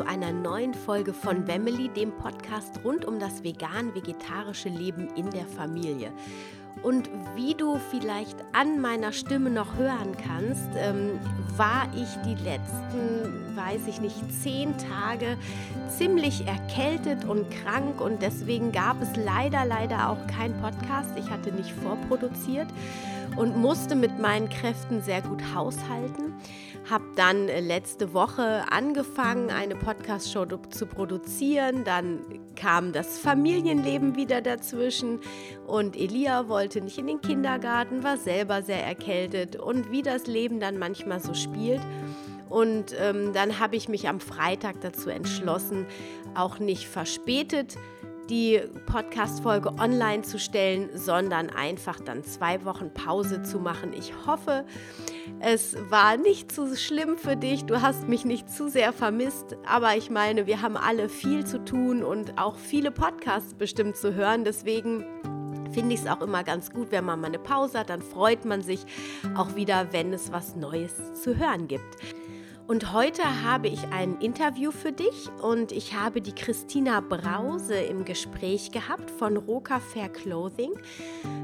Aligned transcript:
zu 0.00 0.06
einer 0.06 0.32
neuen 0.32 0.72
Folge 0.72 1.12
von 1.12 1.44
Family, 1.44 1.90
dem 1.90 2.10
Podcast 2.12 2.80
rund 2.84 3.04
um 3.04 3.18
das 3.18 3.44
vegan-vegetarische 3.44 4.70
Leben 4.70 5.08
in 5.14 5.28
der 5.28 5.44
Familie. 5.44 6.10
Und 6.82 7.10
wie 7.36 7.54
du 7.54 7.78
vielleicht 7.90 8.36
an 8.54 8.80
meiner 8.80 9.12
Stimme 9.12 9.50
noch 9.50 9.76
hören 9.76 10.16
kannst, 10.16 10.70
ähm, 10.76 11.18
war 11.54 11.86
ich 11.94 12.08
die 12.24 12.42
letzten, 12.42 13.54
weiß 13.54 13.88
ich 13.88 14.00
nicht, 14.00 14.16
zehn 14.42 14.72
Tage 14.78 15.36
ziemlich 15.90 16.46
erkältet 16.46 17.26
und 17.26 17.50
krank 17.50 18.00
und 18.00 18.22
deswegen 18.22 18.72
gab 18.72 19.02
es 19.02 19.10
leider, 19.16 19.66
leider 19.66 20.08
auch 20.08 20.26
keinen 20.28 20.58
Podcast. 20.62 21.10
Ich 21.18 21.28
hatte 21.28 21.52
nicht 21.52 21.72
vorproduziert 21.72 22.68
und 23.40 23.56
musste 23.56 23.96
mit 23.96 24.18
meinen 24.18 24.50
Kräften 24.50 25.00
sehr 25.00 25.22
gut 25.22 25.42
haushalten. 25.54 26.34
Habe 26.90 27.04
dann 27.16 27.48
äh, 27.48 27.60
letzte 27.60 28.12
Woche 28.12 28.70
angefangen, 28.70 29.48
eine 29.48 29.76
Podcast-Show 29.76 30.44
zu 30.68 30.84
produzieren. 30.84 31.84
Dann 31.84 32.20
kam 32.54 32.92
das 32.92 33.18
Familienleben 33.18 34.14
wieder 34.14 34.42
dazwischen 34.42 35.20
und 35.66 35.96
Elia 35.96 36.48
wollte 36.50 36.82
nicht 36.82 36.98
in 36.98 37.06
den 37.06 37.22
Kindergarten, 37.22 38.02
war 38.02 38.18
selber 38.18 38.60
sehr 38.60 38.84
erkältet 38.84 39.56
und 39.56 39.90
wie 39.90 40.02
das 40.02 40.26
Leben 40.26 40.60
dann 40.60 40.78
manchmal 40.78 41.20
so 41.20 41.32
spielt. 41.32 41.80
Und 42.50 42.94
ähm, 43.00 43.32
dann 43.32 43.58
habe 43.58 43.76
ich 43.76 43.88
mich 43.88 44.06
am 44.06 44.20
Freitag 44.20 44.82
dazu 44.82 45.08
entschlossen, 45.08 45.86
auch 46.34 46.58
nicht 46.58 46.86
verspätet 46.88 47.78
die 48.30 48.60
Podcast-Folge 48.86 49.74
online 49.78 50.22
zu 50.22 50.38
stellen, 50.38 50.88
sondern 50.94 51.50
einfach 51.50 52.00
dann 52.00 52.22
zwei 52.24 52.64
Wochen 52.64 52.94
Pause 52.94 53.42
zu 53.42 53.58
machen. 53.58 53.92
Ich 53.92 54.12
hoffe, 54.26 54.64
es 55.40 55.76
war 55.90 56.16
nicht 56.16 56.52
zu 56.52 56.76
schlimm 56.76 57.18
für 57.18 57.36
dich. 57.36 57.64
Du 57.64 57.82
hast 57.82 58.08
mich 58.08 58.24
nicht 58.24 58.48
zu 58.48 58.68
sehr 58.68 58.92
vermisst. 58.92 59.56
Aber 59.66 59.96
ich 59.96 60.10
meine, 60.10 60.46
wir 60.46 60.62
haben 60.62 60.76
alle 60.76 61.08
viel 61.08 61.44
zu 61.44 61.64
tun 61.64 62.04
und 62.04 62.38
auch 62.38 62.56
viele 62.56 62.90
Podcasts 62.90 63.54
bestimmt 63.54 63.96
zu 63.96 64.14
hören. 64.14 64.44
Deswegen 64.44 65.04
finde 65.72 65.94
ich 65.94 66.00
es 66.00 66.06
auch 66.06 66.20
immer 66.20 66.44
ganz 66.44 66.70
gut, 66.70 66.92
wenn 66.92 67.04
man 67.04 67.20
mal 67.20 67.28
eine 67.28 67.38
Pause 67.38 67.80
hat. 67.80 67.90
Dann 67.90 68.02
freut 68.02 68.44
man 68.44 68.62
sich 68.62 68.80
auch 69.36 69.56
wieder, 69.56 69.92
wenn 69.92 70.12
es 70.12 70.30
was 70.30 70.54
Neues 70.54 71.14
zu 71.20 71.36
hören 71.36 71.68
gibt. 71.68 71.96
Und 72.70 72.92
heute 72.92 73.24
habe 73.42 73.66
ich 73.66 73.88
ein 73.88 74.20
Interview 74.20 74.70
für 74.70 74.92
dich 74.92 75.28
und 75.42 75.72
ich 75.72 75.94
habe 75.94 76.20
die 76.20 76.32
Christina 76.32 77.00
Brause 77.00 77.74
im 77.74 78.04
Gespräch 78.04 78.70
gehabt 78.70 79.10
von 79.10 79.36
Roka 79.36 79.80
Fair 79.80 80.08
Clothing. 80.08 80.74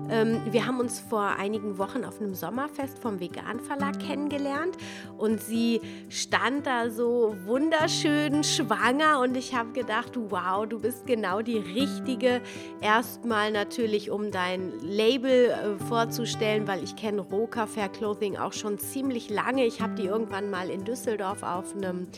Ähm, 0.08 0.40
wir 0.52 0.68
haben 0.68 0.78
uns 0.78 1.00
vor 1.00 1.24
einigen 1.36 1.78
Wochen 1.78 2.04
auf 2.04 2.20
einem 2.20 2.36
Sommerfest 2.36 3.00
vom 3.00 3.18
Vegan 3.18 3.58
Verlag 3.58 3.98
kennengelernt 3.98 4.76
und 5.18 5.42
sie 5.42 5.80
stand 6.08 6.64
da 6.64 6.90
so 6.90 7.34
wunderschön 7.44 8.44
schwanger 8.44 9.18
und 9.18 9.36
ich 9.36 9.52
habe 9.52 9.72
gedacht, 9.72 10.12
wow, 10.14 10.64
du 10.64 10.78
bist 10.78 11.08
genau 11.08 11.42
die 11.42 11.58
richtige. 11.58 12.40
Erstmal 12.80 13.50
natürlich, 13.50 14.12
um 14.12 14.30
dein 14.30 14.78
Label 14.78 15.50
äh, 15.50 15.84
vorzustellen, 15.86 16.68
weil 16.68 16.84
ich 16.84 16.94
kenne 16.94 17.20
Roka 17.20 17.66
Fair 17.66 17.88
Clothing 17.88 18.36
auch 18.36 18.52
schon 18.52 18.78
ziemlich 18.78 19.28
lange. 19.28 19.66
Ich 19.66 19.80
habe 19.80 19.96
die 19.96 20.04
irgendwann 20.04 20.50
mal 20.50 20.70
in 20.70 20.84
Düsseldorf 20.84 21.15
Düsseldorf 21.16 21.42
auf 21.42 21.74
einem 21.74 22.08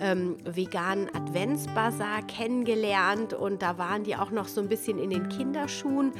ähm, 0.00 0.36
veganen 0.44 1.08
Adventsbazar 1.14 2.22
kennengelernt 2.26 3.32
und 3.32 3.62
da 3.62 3.78
waren 3.78 4.02
die 4.02 4.16
auch 4.16 4.30
noch 4.30 4.48
so 4.48 4.60
ein 4.60 4.68
bisschen 4.68 4.98
in 4.98 5.10
den 5.10 5.28
Kinderschuhen. 5.28 6.12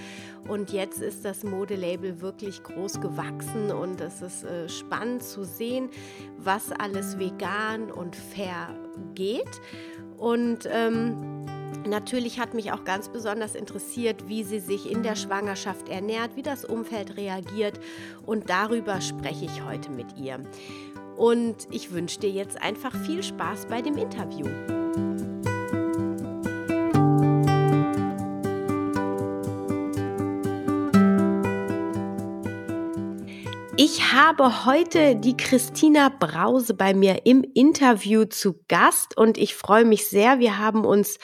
Und 0.48 0.72
jetzt 0.72 1.02
ist 1.02 1.24
das 1.24 1.42
Modelabel 1.42 2.20
wirklich 2.20 2.62
groß 2.62 3.00
gewachsen 3.00 3.72
und 3.72 4.00
es 4.00 4.22
ist 4.22 4.44
äh, 4.44 4.68
spannend 4.68 5.22
zu 5.22 5.44
sehen, 5.44 5.90
was 6.38 6.72
alles 6.72 7.18
vegan 7.18 7.90
und 7.90 8.14
fair 8.14 8.68
geht. 9.14 9.60
Und 10.16 10.68
ähm, 10.70 11.46
Natürlich 11.86 12.38
hat 12.38 12.52
mich 12.52 12.72
auch 12.72 12.84
ganz 12.84 13.08
besonders 13.08 13.54
interessiert, 13.54 14.28
wie 14.28 14.44
sie 14.44 14.60
sich 14.60 14.90
in 14.90 15.02
der 15.02 15.16
Schwangerschaft 15.16 15.88
ernährt, 15.88 16.36
wie 16.36 16.42
das 16.42 16.64
Umfeld 16.64 17.16
reagiert. 17.16 17.80
Und 18.26 18.50
darüber 18.50 19.00
spreche 19.00 19.46
ich 19.46 19.64
heute 19.64 19.90
mit 19.90 20.18
ihr. 20.18 20.40
Und 21.16 21.68
ich 21.70 21.92
wünsche 21.92 22.20
dir 22.20 22.30
jetzt 22.30 22.60
einfach 22.60 22.94
viel 23.04 23.22
Spaß 23.22 23.66
bei 23.66 23.82
dem 23.82 23.96
Interview. 23.96 24.46
Ich 33.82 34.12
habe 34.12 34.66
heute 34.66 35.16
die 35.16 35.38
Christina 35.38 36.10
Brause 36.10 36.74
bei 36.74 36.92
mir 36.92 37.24
im 37.24 37.42
Interview 37.54 38.26
zu 38.26 38.60
Gast 38.68 39.16
und 39.16 39.38
ich 39.38 39.54
freue 39.54 39.86
mich 39.86 40.06
sehr. 40.06 40.38
Wir 40.38 40.58
haben 40.58 40.84
uns 40.84 41.16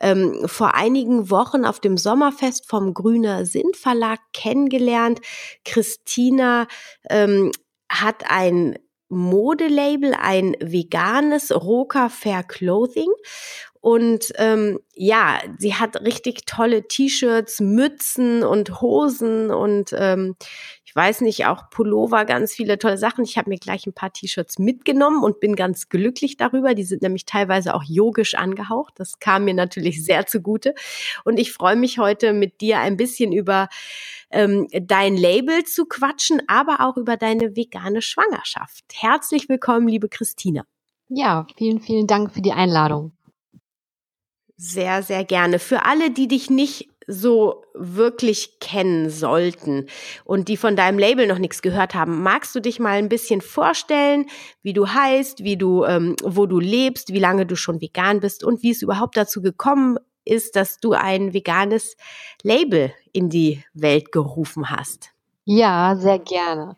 ähm, 0.00 0.42
vor 0.46 0.74
einigen 0.74 1.30
Wochen 1.30 1.64
auf 1.64 1.78
dem 1.78 1.96
Sommerfest 1.96 2.68
vom 2.68 2.94
Grüner 2.94 3.46
Sinn 3.46 3.74
Verlag 3.74 4.18
kennengelernt. 4.32 5.20
Christina 5.64 6.66
ähm, 7.08 7.52
hat 7.88 8.24
ein 8.28 8.76
Modelabel, 9.10 10.14
ein 10.14 10.56
veganes 10.60 11.50
Roka 11.50 12.08
Fair 12.08 12.44
Clothing. 12.44 13.10
Und 13.80 14.32
ähm, 14.36 14.78
ja, 14.94 15.40
sie 15.58 15.74
hat 15.74 16.02
richtig 16.02 16.44
tolle 16.44 16.86
T-Shirts, 16.86 17.60
Mützen 17.60 18.42
und 18.42 18.82
Hosen 18.82 19.50
und 19.50 19.94
ähm, 19.96 20.36
ich 20.84 20.96
weiß 20.96 21.20
nicht, 21.20 21.46
auch 21.46 21.70
Pullover, 21.70 22.24
ganz 22.24 22.52
viele 22.52 22.76
tolle 22.76 22.98
Sachen. 22.98 23.22
Ich 23.24 23.38
habe 23.38 23.48
mir 23.48 23.58
gleich 23.58 23.86
ein 23.86 23.92
paar 23.92 24.12
T-Shirts 24.12 24.58
mitgenommen 24.58 25.22
und 25.22 25.38
bin 25.38 25.54
ganz 25.54 25.88
glücklich 25.88 26.36
darüber. 26.36 26.74
Die 26.74 26.82
sind 26.82 27.02
nämlich 27.02 27.26
teilweise 27.26 27.74
auch 27.74 27.84
yogisch 27.84 28.34
angehaucht. 28.34 28.94
Das 28.96 29.20
kam 29.20 29.44
mir 29.44 29.54
natürlich 29.54 30.04
sehr 30.04 30.26
zugute. 30.26 30.74
Und 31.24 31.38
ich 31.38 31.52
freue 31.52 31.76
mich 31.76 31.98
heute 31.98 32.32
mit 32.32 32.60
dir 32.60 32.80
ein 32.80 32.96
bisschen 32.96 33.32
über 33.32 33.68
ähm, 34.30 34.66
dein 34.72 35.16
Label 35.16 35.62
zu 35.62 35.86
quatschen, 35.86 36.42
aber 36.48 36.80
auch 36.80 36.96
über 36.96 37.16
deine 37.16 37.54
vegane 37.54 38.02
Schwangerschaft. 38.02 38.84
Herzlich 38.92 39.48
willkommen, 39.48 39.86
liebe 39.86 40.08
Christina. 40.08 40.64
Ja, 41.08 41.46
vielen, 41.56 41.80
vielen 41.80 42.08
Dank 42.08 42.32
für 42.32 42.42
die 42.42 42.52
Einladung. 42.52 43.12
Sehr, 44.62 45.02
sehr 45.02 45.24
gerne. 45.24 45.58
Für 45.58 45.86
alle, 45.86 46.10
die 46.10 46.28
dich 46.28 46.50
nicht 46.50 46.90
so 47.06 47.64
wirklich 47.72 48.60
kennen 48.60 49.08
sollten 49.08 49.86
und 50.24 50.48
die 50.48 50.58
von 50.58 50.76
deinem 50.76 50.98
Label 50.98 51.26
noch 51.26 51.38
nichts 51.38 51.62
gehört 51.62 51.94
haben, 51.94 52.22
magst 52.22 52.54
du 52.54 52.60
dich 52.60 52.78
mal 52.78 52.98
ein 52.98 53.08
bisschen 53.08 53.40
vorstellen, 53.40 54.26
wie 54.62 54.74
du 54.74 54.86
heißt, 54.86 55.44
wie 55.44 55.56
du, 55.56 55.84
ähm, 55.86 56.14
wo 56.22 56.44
du 56.44 56.60
lebst, 56.60 57.14
wie 57.14 57.18
lange 57.18 57.46
du 57.46 57.56
schon 57.56 57.80
vegan 57.80 58.20
bist 58.20 58.44
und 58.44 58.62
wie 58.62 58.70
es 58.70 58.82
überhaupt 58.82 59.16
dazu 59.16 59.40
gekommen 59.40 59.96
ist, 60.26 60.56
dass 60.56 60.78
du 60.78 60.92
ein 60.92 61.32
veganes 61.32 61.96
Label 62.42 62.92
in 63.12 63.30
die 63.30 63.64
Welt 63.72 64.12
gerufen 64.12 64.68
hast. 64.68 65.08
Ja, 65.46 65.96
sehr 65.96 66.18
gerne. 66.18 66.76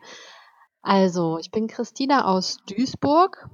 Also, 0.81 1.37
ich 1.37 1.51
bin 1.51 1.67
Christina 1.67 2.23
aus 2.33 2.59
Duisburg 2.65 3.49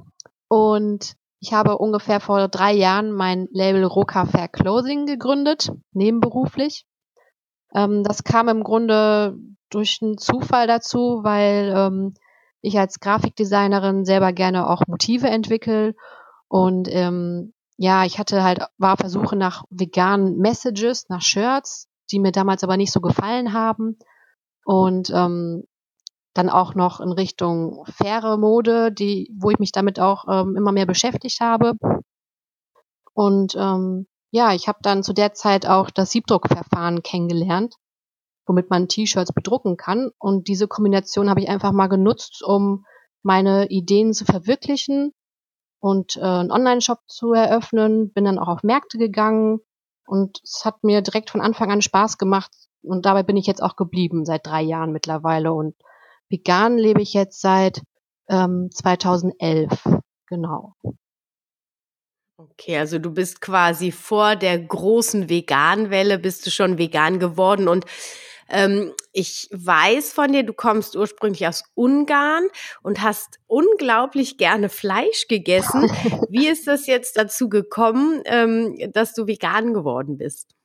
und 0.48 1.16
ich 1.40 1.54
habe 1.54 1.78
ungefähr 1.78 2.20
vor 2.20 2.48
drei 2.48 2.74
Jahren 2.74 3.12
mein 3.12 3.48
Label 3.52 3.84
Roka 3.84 4.26
Fair 4.26 4.48
Clothing 4.48 5.06
gegründet, 5.06 5.72
nebenberuflich. 5.92 6.86
Ähm, 7.74 8.04
das 8.04 8.24
kam 8.24 8.50
im 8.50 8.64
Grunde 8.64 9.38
durch 9.70 10.00
einen 10.02 10.18
Zufall 10.18 10.68
dazu, 10.68 11.20
weil 11.24 11.74
ähm, 11.76 12.14
ich 12.62 12.78
als 12.78 13.00
Grafikdesignerin 13.00 14.06
selber 14.06 14.34
gerne 14.34 14.70
auch 14.70 14.84
Motive 14.88 15.28
entwickle 15.28 15.96
und 16.50 16.90
ähm, 16.92 17.54
ja, 17.78 18.04
ich 18.04 18.20
hatte 18.20 18.44
halt, 18.44 18.60
war 18.78 18.98
Versuche 18.98 19.38
nach 19.38 19.64
veganen 19.70 20.38
Messages, 20.38 21.08
nach 21.08 21.22
Shirts, 21.22 21.88
die 22.12 22.20
mir 22.20 22.34
damals 22.34 22.62
aber 22.62 22.76
nicht 22.76 22.92
so 22.92 23.00
gefallen 23.00 23.54
haben. 23.54 23.98
Und 24.66 25.10
ähm, 25.12 25.64
dann 26.34 26.50
auch 26.50 26.76
noch 26.76 27.00
in 27.00 27.12
Richtung 27.12 27.86
faire 27.86 28.38
Mode, 28.38 28.92
die, 28.92 29.34
wo 29.38 29.50
ich 29.50 29.60
mich 29.60 29.72
damit 29.72 30.00
auch 30.00 30.26
ähm, 30.30 30.56
immer 30.56 30.72
mehr 30.72 30.86
beschäftigt 30.86 31.42
habe. 31.42 31.74
Und 33.14 33.56
ähm, 33.56 34.08
ja, 34.31 34.54
ich 34.54 34.68
habe 34.68 34.80
dann 34.81 35.04
zu 35.04 35.14
der 35.14 35.34
Zeit 35.34 35.66
auch 35.66 35.90
das 35.90 36.12
Siebdruckverfahren 36.12 37.02
kennengelernt, 37.02 37.76
womit 38.46 38.70
man 38.70 38.88
T-Shirts 38.88 39.34
bedrucken 39.34 39.76
kann. 39.76 40.12
Und 40.20 40.48
diese 40.48 40.68
Kombination 40.68 41.30
habe 41.30 41.42
ich 41.42 41.50
einfach 41.50 41.72
mal 41.72 41.88
genutzt, 41.88 42.44
um 42.44 42.86
meine 43.24 43.68
Ideen 43.70 44.14
zu 44.14 44.26
verwirklichen 44.26 45.14
und 45.80 46.18
äh, 46.18 46.22
einen 46.22 46.52
Online-Shop 46.52 47.00
zu 47.08 47.34
eröffnen, 47.34 48.12
bin 48.12 48.26
dann 48.26 48.40
auch 48.40 48.48
auf 48.48 48.64
Märkte 48.64 48.98
gegangen 48.98 49.60
und 50.06 50.40
es 50.44 50.64
hat 50.66 50.84
mir 50.84 51.02
direkt 51.02 51.30
von 51.30 51.42
Anfang 51.42 51.72
an 51.72 51.81
Spaß 51.81 52.18
gemacht 52.18 52.52
und 52.81 53.06
dabei 53.06 53.24
bin 53.24 53.38
ich 53.38 53.48
jetzt 53.48 53.64
auch 53.64 53.76
geblieben 53.76 54.26
seit 54.26 54.46
drei 54.46 54.62
Jahren 54.62 54.92
mittlerweile 54.92 55.54
und 55.54 55.76
vegan 56.30 56.78
lebe 56.78 57.02
ich 57.02 57.14
jetzt 57.14 57.42
seit 57.42 57.81
ähm, 58.30 58.70
2011, 58.72 59.72
genau. 60.28 60.76
Okay, 62.38 62.78
also 62.78 63.00
du 63.00 63.12
bist 63.12 63.42
quasi 63.42 63.92
vor 63.92 64.36
der 64.36 64.58
großen 64.58 65.30
Veganwelle, 65.30 66.18
bist 66.18 66.46
du 66.46 66.52
schon 66.52 66.78
vegan 66.78 67.20
geworden 67.20 67.68
und 67.68 67.86
Ähm, 68.52 68.94
ich 69.14 69.48
weiß 69.52 70.12
von 70.12 70.31
dir, 70.31 70.44
du 70.44 70.54
kommst 70.54 70.96
ursprünglich 70.96 71.46
aus 71.48 71.64
Ungarn 71.76 72.48
und 72.81 73.02
hast 73.04 73.40
unglaublich 73.46 74.38
gerne 74.38 74.70
Fleisch 74.70 75.28
gegessen. 75.28 75.84
Wie 76.30 76.48
ist 76.48 76.66
das 76.66 76.88
jetzt 76.88 77.16
dazu 77.18 77.48
gekommen, 77.48 78.24
ähm, 78.26 78.76
dass 78.92 79.14
du 79.14 79.28
vegan 79.28 79.74
geworden 79.76 80.18
bist? 80.18 80.56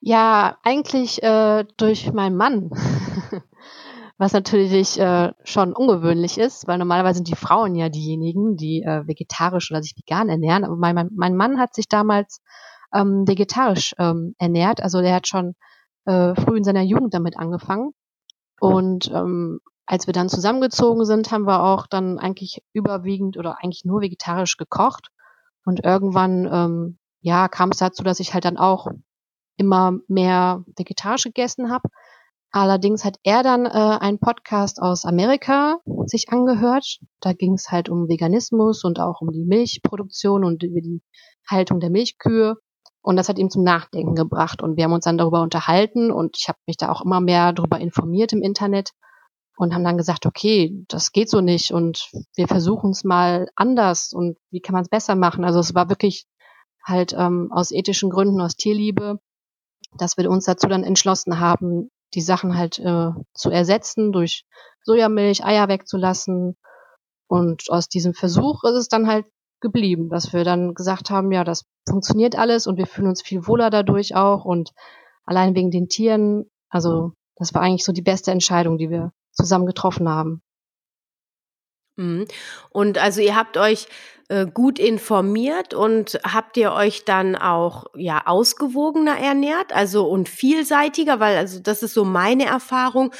Ja, 0.00 0.58
eigentlich 0.62 1.22
äh, 1.22 1.64
durch 1.76 2.12
meinen 2.12 2.36
Mann. 2.36 2.70
Was 4.22 4.32
natürlich 4.32 5.00
äh, 5.00 5.32
schon 5.42 5.72
ungewöhnlich 5.72 6.38
ist, 6.38 6.68
weil 6.68 6.78
normalerweise 6.78 7.16
sind 7.16 7.26
die 7.26 7.34
Frauen 7.34 7.74
ja 7.74 7.88
diejenigen, 7.88 8.56
die 8.56 8.80
äh, 8.84 9.04
vegetarisch 9.04 9.72
oder 9.72 9.82
sich 9.82 9.96
vegan 9.96 10.28
ernähren. 10.28 10.62
Aber 10.62 10.76
mein, 10.76 11.10
mein 11.12 11.34
Mann 11.34 11.58
hat 11.58 11.74
sich 11.74 11.88
damals 11.88 12.40
ähm, 12.94 13.26
vegetarisch 13.26 13.96
ähm, 13.98 14.36
ernährt. 14.38 14.80
Also 14.80 15.00
der 15.00 15.16
hat 15.16 15.26
schon 15.26 15.56
äh, 16.04 16.36
früh 16.36 16.56
in 16.56 16.62
seiner 16.62 16.82
Jugend 16.82 17.14
damit 17.14 17.36
angefangen. 17.36 17.94
Und 18.60 19.10
ähm, 19.10 19.58
als 19.86 20.06
wir 20.06 20.14
dann 20.14 20.28
zusammengezogen 20.28 21.04
sind, 21.04 21.32
haben 21.32 21.48
wir 21.48 21.64
auch 21.64 21.88
dann 21.88 22.20
eigentlich 22.20 22.62
überwiegend 22.72 23.36
oder 23.36 23.56
eigentlich 23.60 23.84
nur 23.84 24.02
vegetarisch 24.02 24.56
gekocht. 24.56 25.08
Und 25.64 25.84
irgendwann, 25.84 26.48
ähm, 26.48 26.98
ja, 27.22 27.48
kam 27.48 27.70
es 27.70 27.78
dazu, 27.78 28.04
dass 28.04 28.20
ich 28.20 28.34
halt 28.34 28.44
dann 28.44 28.56
auch 28.56 28.86
immer 29.56 29.98
mehr 30.06 30.62
vegetarisch 30.76 31.24
gegessen 31.24 31.72
habe. 31.72 31.88
Allerdings 32.54 33.02
hat 33.02 33.16
er 33.22 33.42
dann 33.42 33.64
äh, 33.64 33.70
einen 33.70 34.18
Podcast 34.18 34.80
aus 34.80 35.06
Amerika 35.06 35.78
sich 36.04 36.28
angehört. 36.28 36.98
Da 37.20 37.32
ging 37.32 37.54
es 37.54 37.70
halt 37.70 37.88
um 37.88 38.08
Veganismus 38.08 38.84
und 38.84 39.00
auch 39.00 39.22
um 39.22 39.32
die 39.32 39.44
Milchproduktion 39.44 40.44
und 40.44 40.62
über 40.62 40.82
die 40.82 41.02
Haltung 41.48 41.80
der 41.80 41.88
Milchkühe. 41.88 42.56
Und 43.00 43.16
das 43.16 43.30
hat 43.30 43.38
ihm 43.38 43.48
zum 43.48 43.64
Nachdenken 43.64 44.14
gebracht. 44.14 44.62
Und 44.62 44.76
wir 44.76 44.84
haben 44.84 44.92
uns 44.92 45.06
dann 45.06 45.16
darüber 45.16 45.40
unterhalten 45.40 46.12
und 46.12 46.36
ich 46.38 46.48
habe 46.48 46.58
mich 46.66 46.76
da 46.76 46.92
auch 46.92 47.02
immer 47.02 47.20
mehr 47.22 47.54
darüber 47.54 47.80
informiert 47.80 48.34
im 48.34 48.42
Internet 48.42 48.90
und 49.56 49.74
haben 49.74 49.84
dann 49.84 49.96
gesagt, 49.96 50.26
okay, 50.26 50.84
das 50.88 51.10
geht 51.12 51.30
so 51.30 51.40
nicht 51.40 51.72
und 51.72 52.10
wir 52.36 52.48
versuchen 52.48 52.90
es 52.90 53.02
mal 53.02 53.48
anders 53.54 54.12
und 54.12 54.36
wie 54.50 54.60
kann 54.60 54.74
man 54.74 54.82
es 54.82 54.90
besser 54.90 55.14
machen. 55.14 55.44
Also 55.44 55.58
es 55.58 55.74
war 55.74 55.88
wirklich 55.88 56.26
halt 56.84 57.14
ähm, 57.16 57.50
aus 57.50 57.70
ethischen 57.70 58.10
Gründen, 58.10 58.40
aus 58.42 58.56
Tierliebe, 58.56 59.20
dass 59.96 60.18
wir 60.18 60.30
uns 60.30 60.44
dazu 60.44 60.68
dann 60.68 60.84
entschlossen 60.84 61.40
haben, 61.40 61.90
die 62.14 62.20
Sachen 62.20 62.56
halt 62.56 62.78
äh, 62.78 63.10
zu 63.34 63.50
ersetzen 63.50 64.12
durch 64.12 64.44
Sojamilch, 64.82 65.44
Eier 65.44 65.68
wegzulassen. 65.68 66.56
Und 67.26 67.70
aus 67.70 67.88
diesem 67.88 68.14
Versuch 68.14 68.64
ist 68.64 68.74
es 68.74 68.88
dann 68.88 69.06
halt 69.06 69.26
geblieben, 69.60 70.10
dass 70.10 70.32
wir 70.32 70.44
dann 70.44 70.74
gesagt 70.74 71.10
haben, 71.10 71.32
ja, 71.32 71.44
das 71.44 71.64
funktioniert 71.88 72.36
alles 72.36 72.66
und 72.66 72.76
wir 72.76 72.86
fühlen 72.86 73.08
uns 73.08 73.22
viel 73.22 73.46
wohler 73.46 73.70
dadurch 73.70 74.14
auch 74.14 74.44
und 74.44 74.72
allein 75.24 75.54
wegen 75.54 75.70
den 75.70 75.88
Tieren, 75.88 76.50
also 76.68 77.12
das 77.36 77.54
war 77.54 77.62
eigentlich 77.62 77.84
so 77.84 77.92
die 77.92 78.02
beste 78.02 78.30
Entscheidung, 78.30 78.76
die 78.76 78.90
wir 78.90 79.12
zusammen 79.32 79.66
getroffen 79.66 80.08
haben. 80.08 80.42
Mhm. 81.96 82.26
Und 82.70 82.98
also 82.98 83.20
ihr 83.20 83.36
habt 83.36 83.56
euch 83.56 83.86
äh, 84.32 84.46
gut 84.46 84.78
informiert 84.78 85.74
und 85.74 86.18
habt 86.24 86.56
ihr 86.56 86.72
euch 86.72 87.04
dann 87.04 87.36
auch 87.36 87.84
ja 87.94 88.22
ausgewogener 88.24 89.18
ernährt, 89.18 89.74
also 89.74 90.08
und 90.08 90.26
vielseitiger, 90.26 91.20
weil 91.20 91.36
also 91.36 91.60
das 91.60 91.82
ist 91.82 91.92
so 91.92 92.06
meine 92.06 92.46
Erfahrung, 92.46 93.12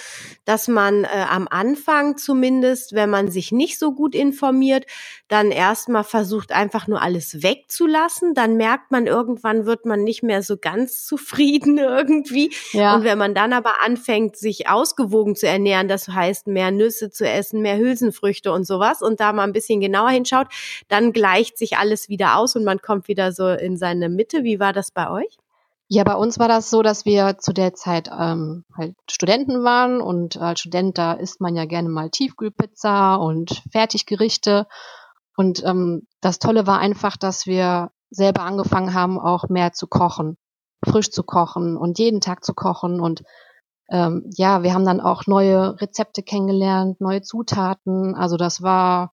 dass 0.47 0.69
man 0.69 1.05
äh, 1.05 1.09
am 1.29 1.49
Anfang 1.51 2.17
zumindest, 2.17 2.95
wenn 2.95 3.11
man 3.11 3.31
sich 3.31 3.53
nicht 3.53 3.79
so 3.79 3.93
gut 3.93 4.15
informiert, 4.15 4.87
dann 5.33 5.51
erstmal 5.51 6.05
versucht 6.05 6.53
einfach 6.53 6.87
nur 6.87 7.01
alles 7.01 7.43
wegzulassen, 7.43 8.35
dann 8.35 8.57
merkt 8.57 8.91
man 8.91 9.07
irgendwann 9.07 9.65
wird 9.65 9.87
man 9.87 10.05
nicht 10.05 10.23
mehr 10.23 10.43
so 10.43 10.59
ganz 10.59 11.07
zufrieden 11.07 11.79
irgendwie 11.79 12.53
ja. 12.73 12.95
und 12.95 13.05
wenn 13.05 13.17
man 13.17 13.35
dann 13.35 13.53
aber 13.53 13.83
anfängt 13.83 14.37
sich 14.37 14.69
ausgewogen 14.69 15.35
zu 15.35 15.47
ernähren, 15.47 15.89
das 15.89 16.09
heißt 16.09 16.49
mehr 16.49 16.71
Nüsse 16.71 17.11
zu 17.11 17.27
essen, 17.27 17.63
mehr 17.63 17.79
Hülsenfrüchte 17.79 18.53
und 18.53 18.67
sowas 18.67 19.01
und 19.01 19.21
da 19.21 19.33
mal 19.33 19.45
ein 19.45 19.55
bisschen 19.55 19.81
genauer 19.81 20.11
hinschaut, 20.11 20.49
dann 20.89 21.13
gleicht 21.13 21.57
sich 21.57 21.79
alles 21.79 22.11
wieder 22.11 22.37
aus 22.37 22.55
und 22.55 22.65
man 22.65 22.83
kommt 22.83 23.09
wieder 23.09 23.33
so 23.33 23.49
in 23.49 23.79
seine 23.79 24.11
Mitte. 24.11 24.45
Wie 24.45 24.61
war 24.61 24.75
das 24.75 24.91
bei 24.91 25.11
euch? 25.11 25.39
Ja, 25.89 26.05
bei 26.05 26.15
uns 26.15 26.39
war 26.39 26.49
das 26.49 26.71
so, 26.71 26.83
dass 26.83 27.05
wir 27.05 27.37
zu 27.39 27.53
der 27.53 27.75
Zeit 27.75 28.09
ähm, 28.09 28.65
halt 28.77 28.95
Studenten 29.11 29.63
waren 29.63 30.01
und 30.01 30.39
als 30.39 30.61
Student 30.61 30.97
da 30.97 31.13
isst 31.13 31.41
man 31.41 31.55
ja 31.55 31.67
gerne 31.67 31.91
mal 31.91 32.09
Tiefkühlpizza 32.09 33.17
und 33.17 33.63
Fertiggerichte. 33.71 34.67
Und 35.37 35.65
ähm, 35.65 36.07
das 36.21 36.39
Tolle 36.39 36.67
war 36.67 36.79
einfach, 36.79 37.17
dass 37.17 37.47
wir 37.47 37.91
selber 38.11 38.43
angefangen 38.43 38.95
haben, 38.95 39.19
auch 39.19 39.49
mehr 39.49 39.73
zu 39.73 39.87
kochen, 39.87 40.37
frisch 40.85 41.11
zu 41.11 41.23
kochen 41.23 41.77
und 41.77 41.99
jeden 41.99 42.21
Tag 42.21 42.45
zu 42.45 42.55
kochen. 42.55 43.01
Und 43.01 43.23
ähm, 43.91 44.29
ja, 44.37 44.63
wir 44.63 44.75
haben 44.75 44.85
dann 44.85 45.01
auch 45.01 45.27
neue 45.27 45.81
Rezepte 45.81 46.23
kennengelernt, 46.23 47.01
neue 47.01 47.23
Zutaten. 47.23 48.15
Also 48.15 48.37
das 48.37 48.63
war 48.63 49.13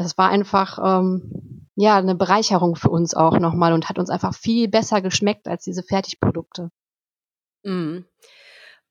es 0.00 0.16
war 0.16 0.28
einfach 0.28 0.78
ähm, 0.82 1.68
ja 1.74 1.96
eine 1.96 2.14
Bereicherung 2.14 2.76
für 2.76 2.90
uns 2.90 3.14
auch 3.14 3.38
nochmal 3.38 3.72
und 3.72 3.88
hat 3.88 3.98
uns 3.98 4.10
einfach 4.10 4.34
viel 4.34 4.68
besser 4.68 5.02
geschmeckt 5.02 5.48
als 5.48 5.64
diese 5.64 5.82
Fertigprodukte. 5.82 6.70
Mhm. 7.64 8.04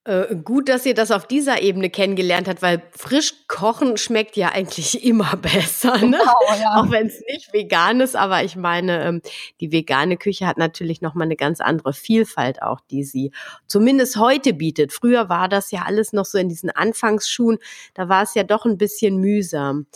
Äh, 0.07 0.37
gut, 0.37 0.69
dass 0.69 0.85
ihr 0.85 0.93
das 0.93 1.11
auf 1.11 1.27
dieser 1.27 1.61
Ebene 1.61 1.89
kennengelernt 1.89 2.47
habt, 2.47 2.61
weil 2.61 2.81
frisch 2.91 3.33
kochen 3.49 3.97
schmeckt 3.97 4.37
ja 4.37 4.53
eigentlich 4.53 5.03
immer 5.05 5.35
besser, 5.35 5.97
ne? 5.97 6.17
Genau, 6.17 6.61
ja. 6.61 6.79
Auch 6.79 6.89
wenn 6.89 7.07
es 7.07 7.21
nicht 7.29 7.51
vegan 7.51 7.99
ist, 7.99 8.15
aber 8.15 8.41
ich 8.45 8.55
meine, 8.55 9.03
ähm, 9.03 9.21
die 9.59 9.73
vegane 9.73 10.15
Küche 10.15 10.47
hat 10.47 10.57
natürlich 10.57 11.01
noch 11.01 11.13
mal 11.13 11.25
eine 11.25 11.35
ganz 11.35 11.59
andere 11.59 11.91
Vielfalt 11.91 12.61
auch, 12.61 12.79
die 12.89 13.03
sie 13.03 13.33
zumindest 13.67 14.15
heute 14.15 14.53
bietet. 14.53 14.93
Früher 14.93 15.27
war 15.27 15.49
das 15.49 15.71
ja 15.71 15.81
alles 15.85 16.13
noch 16.13 16.25
so 16.25 16.37
in 16.37 16.47
diesen 16.47 16.69
Anfangsschuhen, 16.69 17.57
da 17.93 18.07
war 18.07 18.23
es 18.23 18.33
ja 18.33 18.43
doch 18.43 18.65
ein 18.65 18.77
bisschen 18.77 19.17
mühsam 19.17 19.87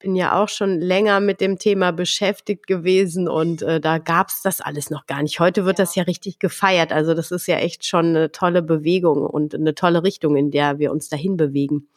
bin 0.00 0.16
ja 0.16 0.42
auch 0.42 0.48
schon 0.48 0.80
länger 0.80 1.20
mit 1.20 1.40
dem 1.40 1.58
Thema 1.58 1.92
beschäftigt 1.92 2.66
gewesen 2.66 3.28
und 3.28 3.62
äh, 3.62 3.80
da 3.80 3.98
gab's 3.98 4.42
das 4.42 4.60
alles 4.60 4.90
noch 4.90 5.06
gar 5.06 5.22
nicht. 5.22 5.38
Heute 5.38 5.64
wird 5.64 5.78
ja. 5.78 5.84
das 5.84 5.94
ja 5.94 6.02
richtig 6.02 6.38
gefeiert. 6.38 6.90
Also 6.90 7.14
das 7.14 7.30
ist 7.30 7.46
ja 7.46 7.56
echt 7.56 7.86
schon 7.86 8.06
eine 8.06 8.32
tolle 8.32 8.62
Bewegung 8.62 9.24
und 9.24 9.54
eine 9.54 9.74
tolle 9.74 10.02
Richtung, 10.02 10.36
in 10.36 10.50
der 10.50 10.78
wir 10.78 10.90
uns 10.90 11.08
dahin 11.08 11.36
bewegen. 11.36 11.88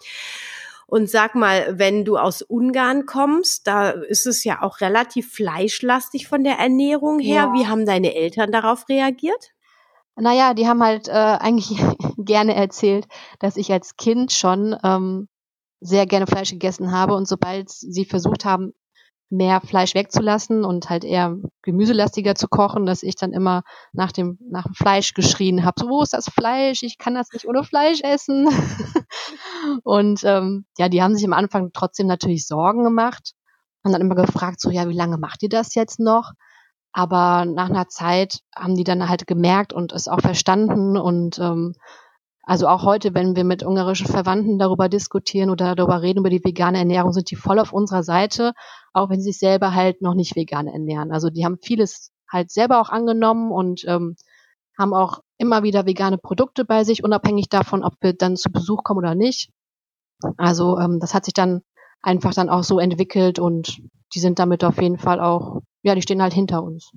Und 0.85 1.09
sag 1.09 1.33
mal, 1.33 1.79
wenn 1.79 2.05
du 2.05 2.17
aus 2.17 2.41
Ungarn 2.43 3.05
kommst, 3.05 3.65
da 3.65 3.89
ist 3.89 4.27
es 4.27 4.43
ja 4.43 4.61
auch 4.61 4.81
relativ 4.81 5.31
fleischlastig 5.33 6.27
von 6.27 6.43
der 6.43 6.59
Ernährung 6.59 7.19
her. 7.19 7.51
Ja. 7.51 7.53
Wie 7.53 7.65
haben 7.65 7.85
deine 7.85 8.13
Eltern 8.13 8.51
darauf 8.51 8.87
reagiert? 8.89 9.53
Naja, 10.15 10.53
die 10.53 10.67
haben 10.67 10.83
halt 10.83 11.07
äh, 11.07 11.11
eigentlich 11.11 11.79
gerne 12.17 12.53
erzählt, 12.53 13.07
dass 13.39 13.57
ich 13.57 13.71
als 13.71 13.95
Kind 13.97 14.31
schon 14.31 14.75
ähm, 14.83 15.29
sehr 15.83 16.05
gerne 16.05 16.27
Fleisch 16.27 16.51
gegessen 16.51 16.91
habe 16.91 17.15
und 17.15 17.27
sobald 17.27 17.69
sie 17.69 18.05
versucht 18.05 18.45
haben, 18.45 18.73
mehr 19.33 19.61
Fleisch 19.61 19.95
wegzulassen 19.95 20.63
und 20.63 20.89
halt 20.89 21.03
eher 21.03 21.35
gemüselastiger 21.63 22.35
zu 22.35 22.47
kochen, 22.47 22.85
dass 22.85 23.01
ich 23.01 23.15
dann 23.15 23.33
immer 23.33 23.63
nach 23.91 24.11
dem, 24.11 24.37
nach 24.49 24.65
dem 24.65 24.75
Fleisch 24.75 25.13
geschrien 25.13 25.65
habe, 25.65 25.81
so, 25.81 25.89
wo 25.89 26.03
ist 26.03 26.13
das 26.13 26.29
Fleisch? 26.29 26.83
Ich 26.83 26.99
kann 26.99 27.15
das 27.15 27.31
nicht 27.33 27.47
ohne 27.47 27.63
Fleisch 27.63 28.01
essen. 28.01 28.47
und 29.83 30.23
ähm, 30.23 30.65
ja, 30.77 30.87
die 30.87 31.01
haben 31.01 31.15
sich 31.15 31.25
am 31.25 31.33
Anfang 31.33 31.71
trotzdem 31.73 32.05
natürlich 32.05 32.45
Sorgen 32.45 32.83
gemacht 32.83 33.33
und 33.83 33.91
dann 33.91 34.01
immer 34.01 34.15
gefragt, 34.15 34.61
so, 34.61 34.69
ja, 34.69 34.87
wie 34.87 34.95
lange 34.95 35.17
macht 35.17 35.41
ihr 35.41 35.49
das 35.49 35.73
jetzt 35.73 35.99
noch? 35.99 36.33
Aber 36.91 37.45
nach 37.45 37.71
einer 37.71 37.87
Zeit 37.87 38.39
haben 38.55 38.75
die 38.75 38.83
dann 38.83 39.09
halt 39.09 39.25
gemerkt 39.25 39.73
und 39.73 39.93
es 39.93 40.07
auch 40.07 40.21
verstanden 40.21 40.95
und 40.95 41.39
ähm, 41.39 41.73
also 42.43 42.67
auch 42.67 42.83
heute, 42.83 43.13
wenn 43.13 43.37
wir 43.37 43.45
mit 43.45 43.63
ungarischen 43.63 44.07
Verwandten 44.07 44.59
darüber 44.59 44.89
diskutieren 44.89 45.49
oder 45.49 45.75
darüber 45.75 46.01
reden, 46.01 46.19
über 46.19 46.29
die 46.29 46.43
vegane 46.43 46.77
Ernährung, 46.77 47.13
sind 47.13 47.31
die 47.31 47.37
voll 47.37 47.57
auf 47.57 47.71
unserer 47.71 48.03
Seite, 48.03 48.51
auch 48.91 49.09
wenn 49.09 49.21
sie 49.21 49.31
sich 49.31 49.39
selber 49.39 49.73
halt 49.73 50.01
noch 50.01 50.13
nicht 50.13 50.35
vegan 50.35 50.67
ernähren. 50.67 51.13
Also 51.13 51.29
die 51.29 51.45
haben 51.45 51.57
vieles 51.61 52.11
halt 52.29 52.51
selber 52.51 52.81
auch 52.81 52.89
angenommen 52.89 53.51
und 53.51 53.85
ähm, 53.87 54.17
haben 54.77 54.93
auch 54.93 55.21
immer 55.37 55.63
wieder 55.63 55.85
vegane 55.85 56.17
Produkte 56.17 56.65
bei 56.65 56.83
sich, 56.83 57.03
unabhängig 57.03 57.47
davon, 57.47 57.83
ob 57.83 57.93
wir 58.01 58.13
dann 58.13 58.35
zu 58.35 58.51
Besuch 58.51 58.83
kommen 58.83 58.99
oder 58.99 59.15
nicht. 59.15 59.49
Also 60.37 60.77
ähm, 60.79 60.99
das 60.99 61.13
hat 61.13 61.23
sich 61.23 61.33
dann 61.33 61.61
einfach 62.01 62.33
dann 62.33 62.49
auch 62.49 62.63
so 62.63 62.77
entwickelt 62.79 63.39
und 63.39 63.79
die 64.13 64.19
sind 64.19 64.39
damit 64.39 64.65
auf 64.65 64.81
jeden 64.81 64.97
Fall 64.97 65.21
auch, 65.21 65.61
ja, 65.81 65.95
die 65.95 66.01
stehen 66.01 66.21
halt 66.21 66.33
hinter 66.33 66.61
uns. 66.61 66.91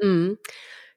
Mhm. 0.00 0.38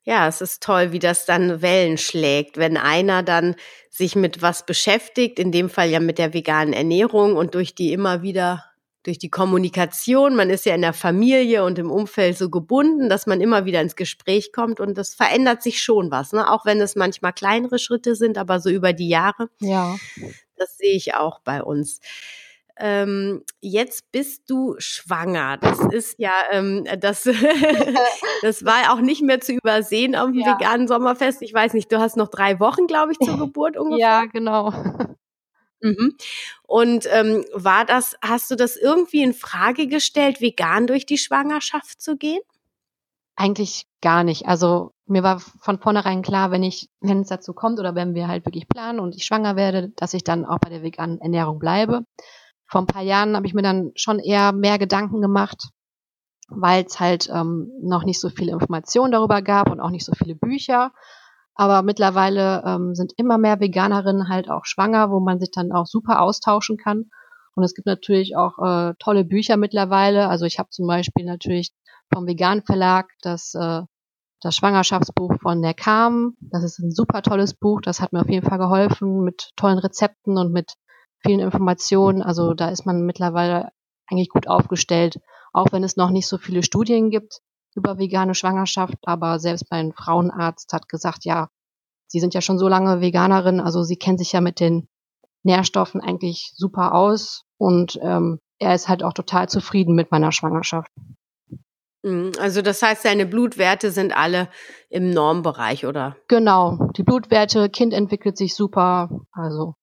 Ja, 0.07 0.25
es 0.29 0.39
ist 0.39 0.63
toll, 0.63 0.93
wie 0.93 0.99
das 0.99 1.25
dann 1.25 1.61
Wellen 1.61 1.97
schlägt, 1.97 2.55
wenn 2.55 2.77
einer 2.77 3.23
dann 3.23 3.57
sich 3.89 4.15
mit 4.15 4.41
was 4.41 4.65
beschäftigt, 4.65 5.37
in 5.37 5.51
dem 5.51 5.69
Fall 5.69 5.89
ja 5.89 5.99
mit 5.99 6.17
der 6.17 6.33
veganen 6.33 6.73
Ernährung 6.73 7.35
und 7.35 7.55
durch 7.55 7.75
die 7.75 7.91
immer 7.91 8.21
wieder 8.21 8.63
durch 9.03 9.19
die 9.19 9.29
Kommunikation, 9.29 10.35
man 10.35 10.49
ist 10.49 10.65
ja 10.65 10.75
in 10.75 10.81
der 10.81 10.93
Familie 10.93 11.65
und 11.65 11.77
im 11.77 11.91
Umfeld 11.91 12.37
so 12.37 12.49
gebunden, 12.49 13.09
dass 13.09 13.25
man 13.25 13.41
immer 13.41 13.65
wieder 13.65 13.81
ins 13.81 13.97
Gespräch 13.97 14.53
kommt 14.53 14.79
und 14.79 14.97
das 14.97 15.13
verändert 15.13 15.61
sich 15.61 15.81
schon 15.81 16.09
was, 16.09 16.31
ne? 16.31 16.49
Auch 16.49 16.65
wenn 16.65 16.79
es 16.79 16.95
manchmal 16.95 17.33
kleinere 17.33 17.77
Schritte 17.77 18.15
sind, 18.15 18.37
aber 18.37 18.61
so 18.61 18.69
über 18.69 18.93
die 18.93 19.09
Jahre. 19.09 19.49
Ja. 19.59 19.97
Das 20.55 20.77
sehe 20.77 20.95
ich 20.95 21.15
auch 21.15 21.39
bei 21.41 21.61
uns. 21.61 21.99
Ähm, 22.79 23.43
jetzt 23.61 24.11
bist 24.11 24.49
du 24.49 24.75
schwanger. 24.77 25.57
Das 25.57 25.79
ist 25.79 26.15
ja, 26.19 26.33
ähm, 26.51 26.85
das, 26.99 27.23
das 28.41 28.65
war 28.65 28.93
auch 28.93 29.01
nicht 29.01 29.21
mehr 29.21 29.41
zu 29.41 29.53
übersehen 29.53 30.15
auf 30.15 30.31
dem 30.31 30.39
ja. 30.39 30.57
veganen 30.57 30.87
Sommerfest. 30.87 31.41
Ich 31.41 31.53
weiß 31.53 31.73
nicht, 31.73 31.91
du 31.91 31.99
hast 31.99 32.17
noch 32.17 32.29
drei 32.29 32.59
Wochen, 32.59 32.87
glaube 32.87 33.11
ich, 33.11 33.19
zur 33.19 33.37
Geburt 33.39 33.77
ungefähr. 33.77 33.99
Ja, 33.99 34.25
genau. 34.25 34.71
Mhm. 35.81 36.15
Und 36.63 37.07
ähm, 37.11 37.45
war 37.53 37.85
das, 37.85 38.15
hast 38.21 38.49
du 38.51 38.55
das 38.55 38.75
irgendwie 38.75 39.23
in 39.23 39.33
Frage 39.33 39.87
gestellt, 39.87 40.41
vegan 40.41 40.87
durch 40.87 41.05
die 41.05 41.17
Schwangerschaft 41.17 42.01
zu 42.01 42.17
gehen? 42.17 42.41
Eigentlich 43.35 43.85
gar 44.01 44.23
nicht. 44.23 44.47
Also 44.47 44.91
mir 45.05 45.23
war 45.23 45.39
von 45.39 45.79
vornherein 45.79 46.21
klar, 46.21 46.51
wenn 46.51 46.63
ich, 46.63 46.89
wenn 47.01 47.21
es 47.21 47.29
dazu 47.29 47.53
kommt 47.53 47.79
oder 47.79 47.95
wenn 47.95 48.15
wir 48.15 48.27
halt 48.27 48.45
wirklich 48.45 48.67
planen 48.67 48.99
und 48.99 49.15
ich 49.15 49.25
schwanger 49.25 49.55
werde, 49.55 49.89
dass 49.89 50.13
ich 50.13 50.23
dann 50.23 50.45
auch 50.45 50.59
bei 50.59 50.69
der 50.69 50.83
veganen 50.83 51.21
Ernährung 51.21 51.59
bleibe. 51.59 52.03
Vor 52.67 52.81
ein 52.81 52.87
paar 52.87 53.03
Jahren 53.03 53.35
habe 53.35 53.47
ich 53.47 53.53
mir 53.53 53.61
dann 53.61 53.91
schon 53.95 54.19
eher 54.19 54.51
mehr 54.51 54.77
Gedanken 54.77 55.21
gemacht, 55.21 55.69
weil 56.49 56.85
es 56.85 56.99
halt 56.99 57.29
ähm, 57.33 57.71
noch 57.81 58.03
nicht 58.03 58.19
so 58.19 58.29
viele 58.29 58.51
Informationen 58.51 59.11
darüber 59.11 59.41
gab 59.41 59.69
und 59.69 59.79
auch 59.79 59.89
nicht 59.89 60.05
so 60.05 60.13
viele 60.13 60.35
Bücher. 60.35 60.91
Aber 61.55 61.81
mittlerweile 61.81 62.63
ähm, 62.65 62.93
sind 62.93 63.13
immer 63.17 63.37
mehr 63.37 63.59
Veganerinnen 63.59 64.29
halt 64.29 64.49
auch 64.49 64.65
schwanger, 64.65 65.09
wo 65.09 65.19
man 65.19 65.39
sich 65.39 65.49
dann 65.51 65.71
auch 65.71 65.87
super 65.87 66.21
austauschen 66.21 66.77
kann. 66.77 67.09
Und 67.55 67.63
es 67.63 67.73
gibt 67.73 67.87
natürlich 67.87 68.35
auch 68.37 68.59
äh, 68.59 68.93
tolle 68.99 69.25
Bücher 69.25 69.57
mittlerweile. 69.57 70.29
Also 70.29 70.45
ich 70.45 70.59
habe 70.59 70.69
zum 70.69 70.85
Beispiel 70.85 71.25
natürlich 71.25 71.73
vom 72.13 72.27
Vegan 72.27 72.61
Verlag 72.61 73.07
das, 73.21 73.55
äh, 73.55 73.81
das 74.41 74.55
Schwangerschaftsbuch 74.55 75.33
von 75.41 75.63
der 75.63 75.73
Kam. 75.73 76.35
Das 76.39 76.63
ist 76.63 76.77
ein 76.77 76.91
super 76.91 77.23
tolles 77.23 77.55
Buch. 77.55 77.81
Das 77.81 78.01
hat 78.01 78.13
mir 78.13 78.21
auf 78.21 78.29
jeden 78.29 78.47
Fall 78.47 78.59
geholfen 78.59 79.23
mit 79.23 79.49
tollen 79.55 79.79
Rezepten 79.79 80.37
und 80.37 80.51
mit 80.51 80.73
vielen 81.25 81.39
Informationen. 81.39 82.21
Also 82.21 82.53
da 82.53 82.69
ist 82.69 82.85
man 82.85 83.05
mittlerweile 83.05 83.69
eigentlich 84.07 84.29
gut 84.29 84.47
aufgestellt, 84.47 85.19
auch 85.53 85.67
wenn 85.71 85.83
es 85.83 85.97
noch 85.97 86.09
nicht 86.09 86.27
so 86.27 86.37
viele 86.37 86.63
Studien 86.63 87.09
gibt 87.09 87.41
über 87.75 87.99
vegane 87.99 88.33
Schwangerschaft, 88.33 88.97
aber 89.03 89.39
selbst 89.39 89.65
mein 89.69 89.93
Frauenarzt 89.93 90.73
hat 90.73 90.89
gesagt, 90.89 91.25
ja, 91.25 91.49
Sie 92.09 92.19
sind 92.21 92.33
ja 92.33 92.41
schon 92.41 92.57
so 92.57 92.69
lange 92.69 93.01
Veganerin, 93.01 93.59
also 93.59 93.83
Sie 93.83 93.97
kennen 93.97 94.17
sich 94.17 94.31
ja 94.31 94.41
mit 94.41 94.59
den 94.59 94.87
Nährstoffen 95.43 96.01
eigentlich 96.01 96.53
super 96.55 96.93
aus 96.95 97.43
und 97.57 97.99
ähm, 98.01 98.39
er 98.59 98.73
ist 98.73 98.87
halt 98.87 99.03
auch 99.03 99.13
total 99.13 99.49
zufrieden 99.49 99.93
mit 99.93 100.09
meiner 100.11 100.31
Schwangerschaft. 100.31 100.91
Mhm, 102.03 102.31
also 102.39 102.61
das 102.61 102.81
heißt, 102.81 103.03
seine 103.03 103.25
Blutwerte 103.25 103.91
sind 103.91 104.15
alle 104.15 104.49
im 104.89 105.11
Normbereich, 105.11 105.85
oder? 105.85 106.15
Genau, 106.27 106.89
die 106.95 107.03
Blutwerte, 107.03 107.69
Kind 107.69 107.93
entwickelt 107.93 108.37
sich 108.37 108.55
super, 108.55 109.09
also. 109.31 109.75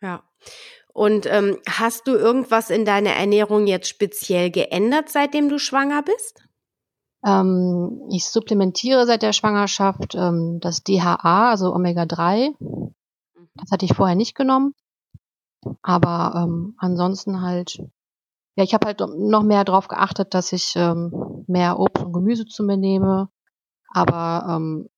Ja. 0.00 0.22
Und 0.92 1.26
ähm, 1.26 1.58
hast 1.68 2.06
du 2.06 2.12
irgendwas 2.12 2.70
in 2.70 2.86
deiner 2.86 3.10
Ernährung 3.10 3.66
jetzt 3.66 3.88
speziell 3.88 4.50
geändert, 4.50 5.10
seitdem 5.10 5.48
du 5.50 5.58
schwanger 5.58 6.02
bist? 6.02 6.42
Ähm, 7.24 8.00
ich 8.10 8.26
supplementiere 8.26 9.04
seit 9.04 9.22
der 9.22 9.32
Schwangerschaft 9.32 10.14
ähm, 10.14 10.58
das 10.60 10.84
DHA, 10.84 11.50
also 11.50 11.74
Omega-3. 11.74 12.54
Das 13.56 13.70
hatte 13.70 13.84
ich 13.84 13.94
vorher 13.94 14.16
nicht 14.16 14.34
genommen. 14.34 14.74
Aber 15.82 16.44
ähm, 16.44 16.74
ansonsten 16.78 17.42
halt, 17.42 17.78
ja, 18.56 18.64
ich 18.64 18.72
habe 18.72 18.86
halt 18.86 19.00
noch 19.00 19.42
mehr 19.42 19.64
darauf 19.64 19.88
geachtet, 19.88 20.34
dass 20.34 20.52
ich 20.52 20.74
ähm, 20.76 21.44
mehr 21.46 21.78
Obst 21.78 22.04
und 22.04 22.12
Gemüse 22.12 22.46
zu 22.46 22.62
mir 22.62 22.76
nehme. 22.76 23.28
Aber 23.92 24.46
ähm, 24.48 24.88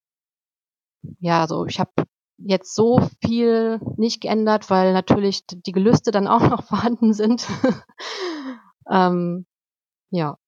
ja, 1.20 1.40
also 1.40 1.66
ich 1.66 1.80
habe 1.80 1.90
jetzt 2.38 2.74
so 2.74 3.00
viel 3.24 3.80
nicht 3.96 4.20
geändert, 4.20 4.70
weil 4.70 4.92
natürlich 4.92 5.44
die 5.46 5.72
Gelüste 5.72 6.10
dann 6.10 6.28
auch 6.28 6.40
noch 6.48 6.64
vorhanden 6.64 7.12
sind. 7.12 7.46
ähm, 8.90 9.46
ja. 10.10 10.38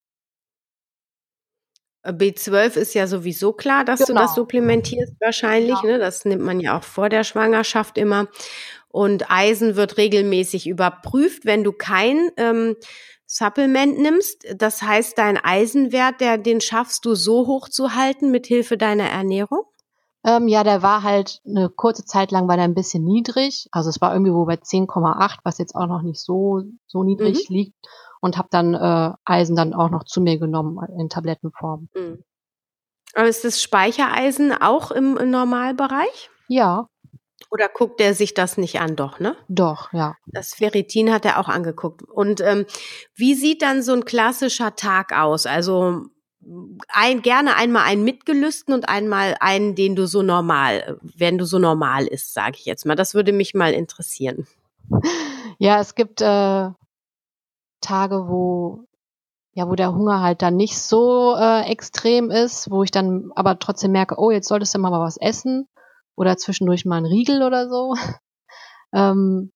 B12 2.02 2.76
ist 2.76 2.94
ja 2.94 3.06
sowieso 3.06 3.52
klar, 3.52 3.84
dass 3.84 4.00
genau. 4.00 4.20
du 4.20 4.26
das 4.26 4.34
supplementierst 4.34 5.20
wahrscheinlich. 5.20 5.78
Genau. 5.82 5.94
Ne? 5.94 5.98
Das 5.98 6.24
nimmt 6.24 6.42
man 6.42 6.58
ja 6.58 6.78
auch 6.78 6.82
vor 6.84 7.10
der 7.10 7.24
Schwangerschaft 7.24 7.98
immer. 7.98 8.28
Und 8.88 9.30
Eisen 9.30 9.76
wird 9.76 9.98
regelmäßig 9.98 10.66
überprüft, 10.66 11.44
wenn 11.44 11.62
du 11.62 11.72
kein 11.72 12.30
ähm, 12.38 12.76
Supplement 13.26 13.98
nimmst. 13.98 14.44
Das 14.56 14.82
heißt, 14.82 15.16
dein 15.18 15.36
Eisenwert, 15.36 16.20
der, 16.20 16.38
den 16.38 16.60
schaffst 16.60 17.04
du 17.04 17.14
so 17.14 17.46
hoch 17.46 17.68
zu 17.68 17.94
halten 17.94 18.30
mit 18.30 18.46
Hilfe 18.46 18.76
deiner 18.76 19.08
Ernährung? 19.08 19.64
Ähm, 20.24 20.48
ja, 20.48 20.64
der 20.64 20.82
war 20.82 21.02
halt 21.02 21.40
eine 21.46 21.70
kurze 21.70 22.04
Zeit 22.04 22.30
lang 22.30 22.46
war 22.46 22.56
der 22.56 22.64
ein 22.64 22.74
bisschen 22.74 23.04
niedrig. 23.04 23.68
Also 23.72 23.88
es 23.88 24.00
war 24.00 24.12
irgendwie 24.12 24.34
wo 24.34 24.44
bei 24.44 24.54
10,8, 24.54 25.38
was 25.44 25.58
jetzt 25.58 25.74
auch 25.74 25.86
noch 25.86 26.02
nicht 26.02 26.20
so 26.20 26.62
so 26.86 27.02
niedrig 27.02 27.48
mhm. 27.48 27.56
liegt 27.56 27.76
und 28.20 28.36
habe 28.36 28.48
dann 28.50 28.74
äh, 28.74 29.12
Eisen 29.24 29.56
dann 29.56 29.74
auch 29.74 29.90
noch 29.90 30.04
zu 30.04 30.20
mir 30.20 30.38
genommen 30.38 30.78
in 30.98 31.08
Tablettenform. 31.08 31.88
Mhm. 31.94 32.22
Aber 33.14 33.28
ist 33.28 33.44
das 33.44 33.62
Speichereisen 33.62 34.52
auch 34.52 34.90
im, 34.90 35.16
im 35.16 35.30
Normalbereich? 35.30 36.30
Ja. 36.48 36.88
Oder 37.50 37.68
guckt 37.68 38.00
er 38.00 38.14
sich 38.14 38.34
das 38.34 38.58
nicht 38.58 38.78
an? 38.80 38.94
Doch, 38.94 39.18
ne? 39.18 39.34
Doch, 39.48 39.92
ja. 39.92 40.14
Das 40.26 40.54
Ferritin 40.54 41.12
hat 41.12 41.24
er 41.24 41.40
auch 41.40 41.48
angeguckt. 41.48 42.02
Und 42.02 42.40
ähm, 42.40 42.66
wie 43.16 43.34
sieht 43.34 43.62
dann 43.62 43.82
so 43.82 43.92
ein 43.92 44.04
klassischer 44.04 44.76
Tag 44.76 45.12
aus? 45.18 45.46
Also 45.46 46.04
ein, 46.88 47.22
gerne 47.22 47.56
einmal 47.56 47.84
einen 47.84 48.04
mitgelüsten 48.04 48.74
und 48.74 48.88
einmal 48.88 49.36
einen, 49.40 49.74
den 49.74 49.94
du 49.94 50.06
so 50.06 50.22
normal, 50.22 50.98
wenn 51.02 51.38
du 51.38 51.44
so 51.44 51.58
normal 51.58 52.06
ist, 52.06 52.32
sage 52.32 52.56
ich 52.58 52.64
jetzt 52.64 52.86
mal. 52.86 52.96
Das 52.96 53.14
würde 53.14 53.32
mich 53.32 53.54
mal 53.54 53.72
interessieren. 53.72 54.46
Ja, 55.58 55.80
es 55.80 55.94
gibt 55.94 56.20
äh, 56.22 56.70
Tage, 57.80 58.28
wo 58.28 58.86
ja, 59.52 59.68
wo 59.68 59.74
der 59.74 59.92
Hunger 59.92 60.22
halt 60.22 60.42
dann 60.42 60.56
nicht 60.56 60.78
so 60.78 61.34
äh, 61.36 61.62
extrem 61.70 62.30
ist, 62.30 62.70
wo 62.70 62.82
ich 62.84 62.90
dann 62.90 63.32
aber 63.34 63.58
trotzdem 63.58 63.92
merke, 63.92 64.14
oh, 64.18 64.30
jetzt 64.30 64.48
solltest 64.48 64.74
du 64.74 64.78
mal 64.78 64.92
was 64.92 65.16
essen 65.16 65.68
oder 66.16 66.36
zwischendurch 66.36 66.84
mal 66.84 66.98
ein 66.98 67.06
Riegel 67.06 67.42
oder 67.42 67.68
so, 67.68 67.94
ähm, 68.94 69.52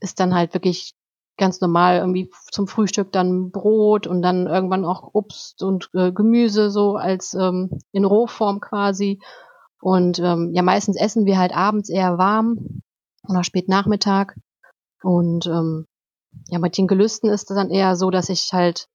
ist 0.00 0.20
dann 0.20 0.34
halt 0.34 0.54
wirklich 0.54 0.94
ganz 1.38 1.60
normal 1.60 1.98
irgendwie 1.98 2.30
zum 2.50 2.66
Frühstück 2.66 3.12
dann 3.12 3.50
Brot 3.50 4.06
und 4.06 4.22
dann 4.22 4.46
irgendwann 4.46 4.84
auch 4.84 5.14
Obst 5.14 5.62
und 5.62 5.88
äh, 5.94 6.12
Gemüse 6.12 6.70
so 6.70 6.96
als 6.96 7.34
ähm, 7.34 7.70
in 7.92 8.04
Rohform 8.04 8.60
quasi. 8.60 9.20
Und 9.80 10.18
ähm, 10.18 10.50
ja, 10.52 10.62
meistens 10.62 10.96
essen 10.96 11.24
wir 11.24 11.38
halt 11.38 11.56
abends 11.56 11.88
eher 11.88 12.18
warm 12.18 12.82
oder 13.28 13.44
spät 13.44 13.68
Nachmittag. 13.68 14.36
Und 15.02 15.46
ähm, 15.46 15.86
ja, 16.48 16.58
bei 16.58 16.68
den 16.68 16.86
Gelüsten 16.86 17.30
ist 17.30 17.50
es 17.50 17.56
dann 17.56 17.70
eher 17.70 17.96
so, 17.96 18.10
dass 18.10 18.28
ich 18.28 18.50
halt 18.52 18.88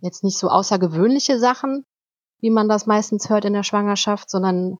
jetzt 0.00 0.24
nicht 0.24 0.38
so 0.38 0.48
außergewöhnliche 0.48 1.38
Sachen, 1.38 1.84
wie 2.40 2.50
man 2.50 2.68
das 2.68 2.86
meistens 2.86 3.28
hört 3.30 3.44
in 3.44 3.52
der 3.52 3.62
Schwangerschaft, 3.62 4.30
sondern 4.30 4.76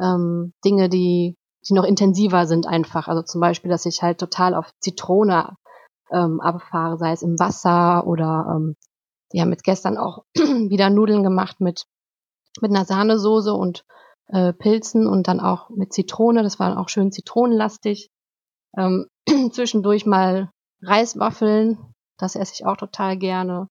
ähm, 0.00 0.52
Dinge, 0.64 0.88
die, 0.88 1.36
die 1.68 1.74
noch 1.74 1.84
intensiver 1.84 2.46
sind 2.46 2.66
einfach. 2.66 3.08
Also 3.08 3.22
zum 3.22 3.40
Beispiel, 3.40 3.70
dass 3.70 3.86
ich 3.86 4.02
halt 4.02 4.18
total 4.18 4.54
auf 4.54 4.70
Zitrone 4.80 5.56
ähm, 6.12 6.40
abfahre, 6.40 6.98
sei 6.98 7.12
es 7.12 7.22
im 7.22 7.38
Wasser 7.38 8.06
oder 8.06 8.54
ähm, 8.54 8.76
die 9.32 9.40
haben 9.40 9.50
jetzt 9.50 9.64
gestern 9.64 9.98
auch 9.98 10.24
wieder 10.34 10.90
Nudeln 10.90 11.22
gemacht 11.22 11.60
mit, 11.60 11.84
mit 12.60 12.70
einer 12.70 12.84
Sahnesoße 12.84 13.52
und 13.52 13.84
äh, 14.28 14.52
Pilzen 14.52 15.06
und 15.06 15.28
dann 15.28 15.40
auch 15.40 15.70
mit 15.70 15.92
Zitrone. 15.92 16.42
Das 16.42 16.58
war 16.58 16.78
auch 16.78 16.88
schön 16.88 17.12
zitronenlastig. 17.12 18.10
Ähm, 18.76 19.06
zwischendurch 19.52 20.06
mal 20.06 20.50
Reiswaffeln, 20.82 21.78
das 22.18 22.36
esse 22.36 22.52
ich 22.54 22.66
auch 22.66 22.76
total 22.76 23.16
gerne. 23.16 23.68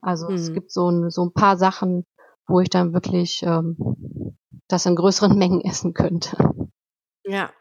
Also 0.00 0.28
mhm. 0.28 0.34
es 0.34 0.52
gibt 0.52 0.70
so 0.70 0.88
ein, 0.90 1.10
so 1.10 1.24
ein 1.24 1.32
paar 1.32 1.56
Sachen, 1.56 2.04
wo 2.46 2.60
ich 2.60 2.70
dann 2.70 2.92
wirklich 2.92 3.42
ähm, 3.42 3.76
das 4.68 4.86
in 4.86 4.96
größeren 4.96 5.36
Mengen 5.38 5.60
essen 5.60 5.94
könnte. 5.94 6.36
Ja. 7.26 7.52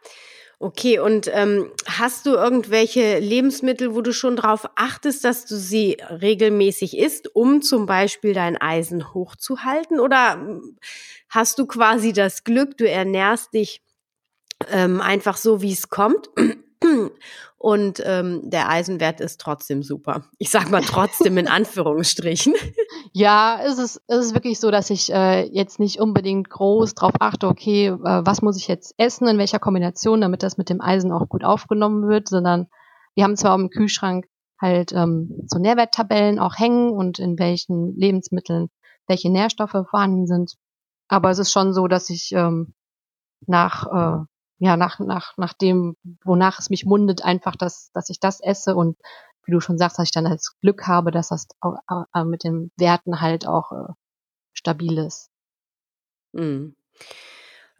Okay, 0.59 0.99
und 0.99 1.27
ähm, 1.33 1.71
hast 1.87 2.27
du 2.27 2.31
irgendwelche 2.35 3.17
Lebensmittel, 3.19 3.95
wo 3.95 4.01
du 4.01 4.13
schon 4.13 4.35
darauf 4.35 4.69
achtest, 4.75 5.23
dass 5.25 5.45
du 5.45 5.55
sie 5.57 5.97
regelmäßig 6.09 6.97
isst, 6.99 7.35
um 7.35 7.63
zum 7.63 7.87
Beispiel 7.87 8.33
dein 8.33 8.57
Eisen 8.61 9.13
hochzuhalten? 9.13 9.99
Oder 9.99 10.33
hm, 10.33 10.77
hast 11.29 11.57
du 11.59 11.65
quasi 11.65 12.13
das 12.13 12.43
Glück, 12.43 12.77
du 12.77 12.87
ernährst 12.87 13.53
dich 13.55 13.81
ähm, 14.71 15.01
einfach 15.01 15.37
so, 15.37 15.61
wie 15.61 15.73
es 15.73 15.89
kommt 15.89 16.29
und 17.57 18.01
ähm, 18.05 18.49
der 18.49 18.69
Eisenwert 18.69 19.21
ist 19.21 19.39
trotzdem 19.39 19.83
super. 19.83 20.25
Ich 20.39 20.49
sag 20.49 20.71
mal 20.71 20.81
trotzdem 20.81 21.37
in 21.37 21.47
Anführungsstrichen. 21.49 22.53
Ja, 23.13 23.59
es 23.63 23.77
ist, 23.77 24.01
es 24.07 24.25
ist 24.25 24.33
wirklich 24.33 24.59
so, 24.59 24.71
dass 24.71 24.89
ich 24.89 25.13
äh, 25.13 25.43
jetzt 25.45 25.79
nicht 25.79 25.99
unbedingt 25.99 26.49
groß 26.49 26.95
drauf 26.95 27.13
achte, 27.19 27.47
okay, 27.47 27.87
äh, 27.87 27.95
was 28.25 28.41
muss 28.41 28.57
ich 28.57 28.67
jetzt 28.67 28.95
essen, 28.97 29.27
in 29.27 29.37
welcher 29.37 29.59
Kombination, 29.59 30.21
damit 30.21 30.43
das 30.43 30.57
mit 30.57 30.69
dem 30.69 30.81
Eisen 30.81 31.11
auch 31.11 31.29
gut 31.29 31.43
aufgenommen 31.43 32.07
wird, 32.07 32.27
sondern 32.27 32.67
wir 33.15 33.23
haben 33.23 33.37
zwar 33.37 33.55
im 33.55 33.69
Kühlschrank 33.69 34.25
halt 34.59 34.91
ähm, 34.93 35.43
so 35.47 35.59
Nährwerttabellen 35.59 36.39
auch 36.39 36.57
hängen 36.57 36.91
und 36.91 37.19
in 37.19 37.37
welchen 37.37 37.95
Lebensmitteln 37.95 38.69
welche 39.07 39.31
Nährstoffe 39.31 39.85
vorhanden 39.89 40.25
sind. 40.25 40.55
Aber 41.07 41.29
es 41.29 41.39
ist 41.39 41.51
schon 41.51 41.73
so, 41.73 41.87
dass 41.87 42.09
ich 42.09 42.31
ähm, 42.31 42.73
nach 43.45 44.21
äh, 44.21 44.25
ja, 44.61 44.77
nach, 44.77 44.99
nach, 44.99 45.35
nach 45.37 45.53
dem, 45.53 45.97
wonach 46.23 46.59
es 46.59 46.69
mich 46.69 46.85
mundet, 46.85 47.23
einfach, 47.25 47.55
dass, 47.55 47.91
dass 47.93 48.11
ich 48.11 48.19
das 48.19 48.39
esse 48.39 48.75
und 48.75 48.95
wie 49.43 49.51
du 49.51 49.59
schon 49.59 49.79
sagst, 49.79 49.97
dass 49.97 50.05
ich 50.05 50.11
dann 50.11 50.25
das 50.25 50.55
Glück 50.61 50.87
habe, 50.87 51.09
dass 51.09 51.29
das 51.29 51.47
auch, 51.61 51.77
äh, 52.13 52.23
mit 52.23 52.43
den 52.43 52.71
Werten 52.77 53.21
halt 53.21 53.47
auch 53.47 53.71
äh, 53.71 53.91
stabil 54.53 54.99
ist. 54.99 55.31
Mhm. 56.33 56.75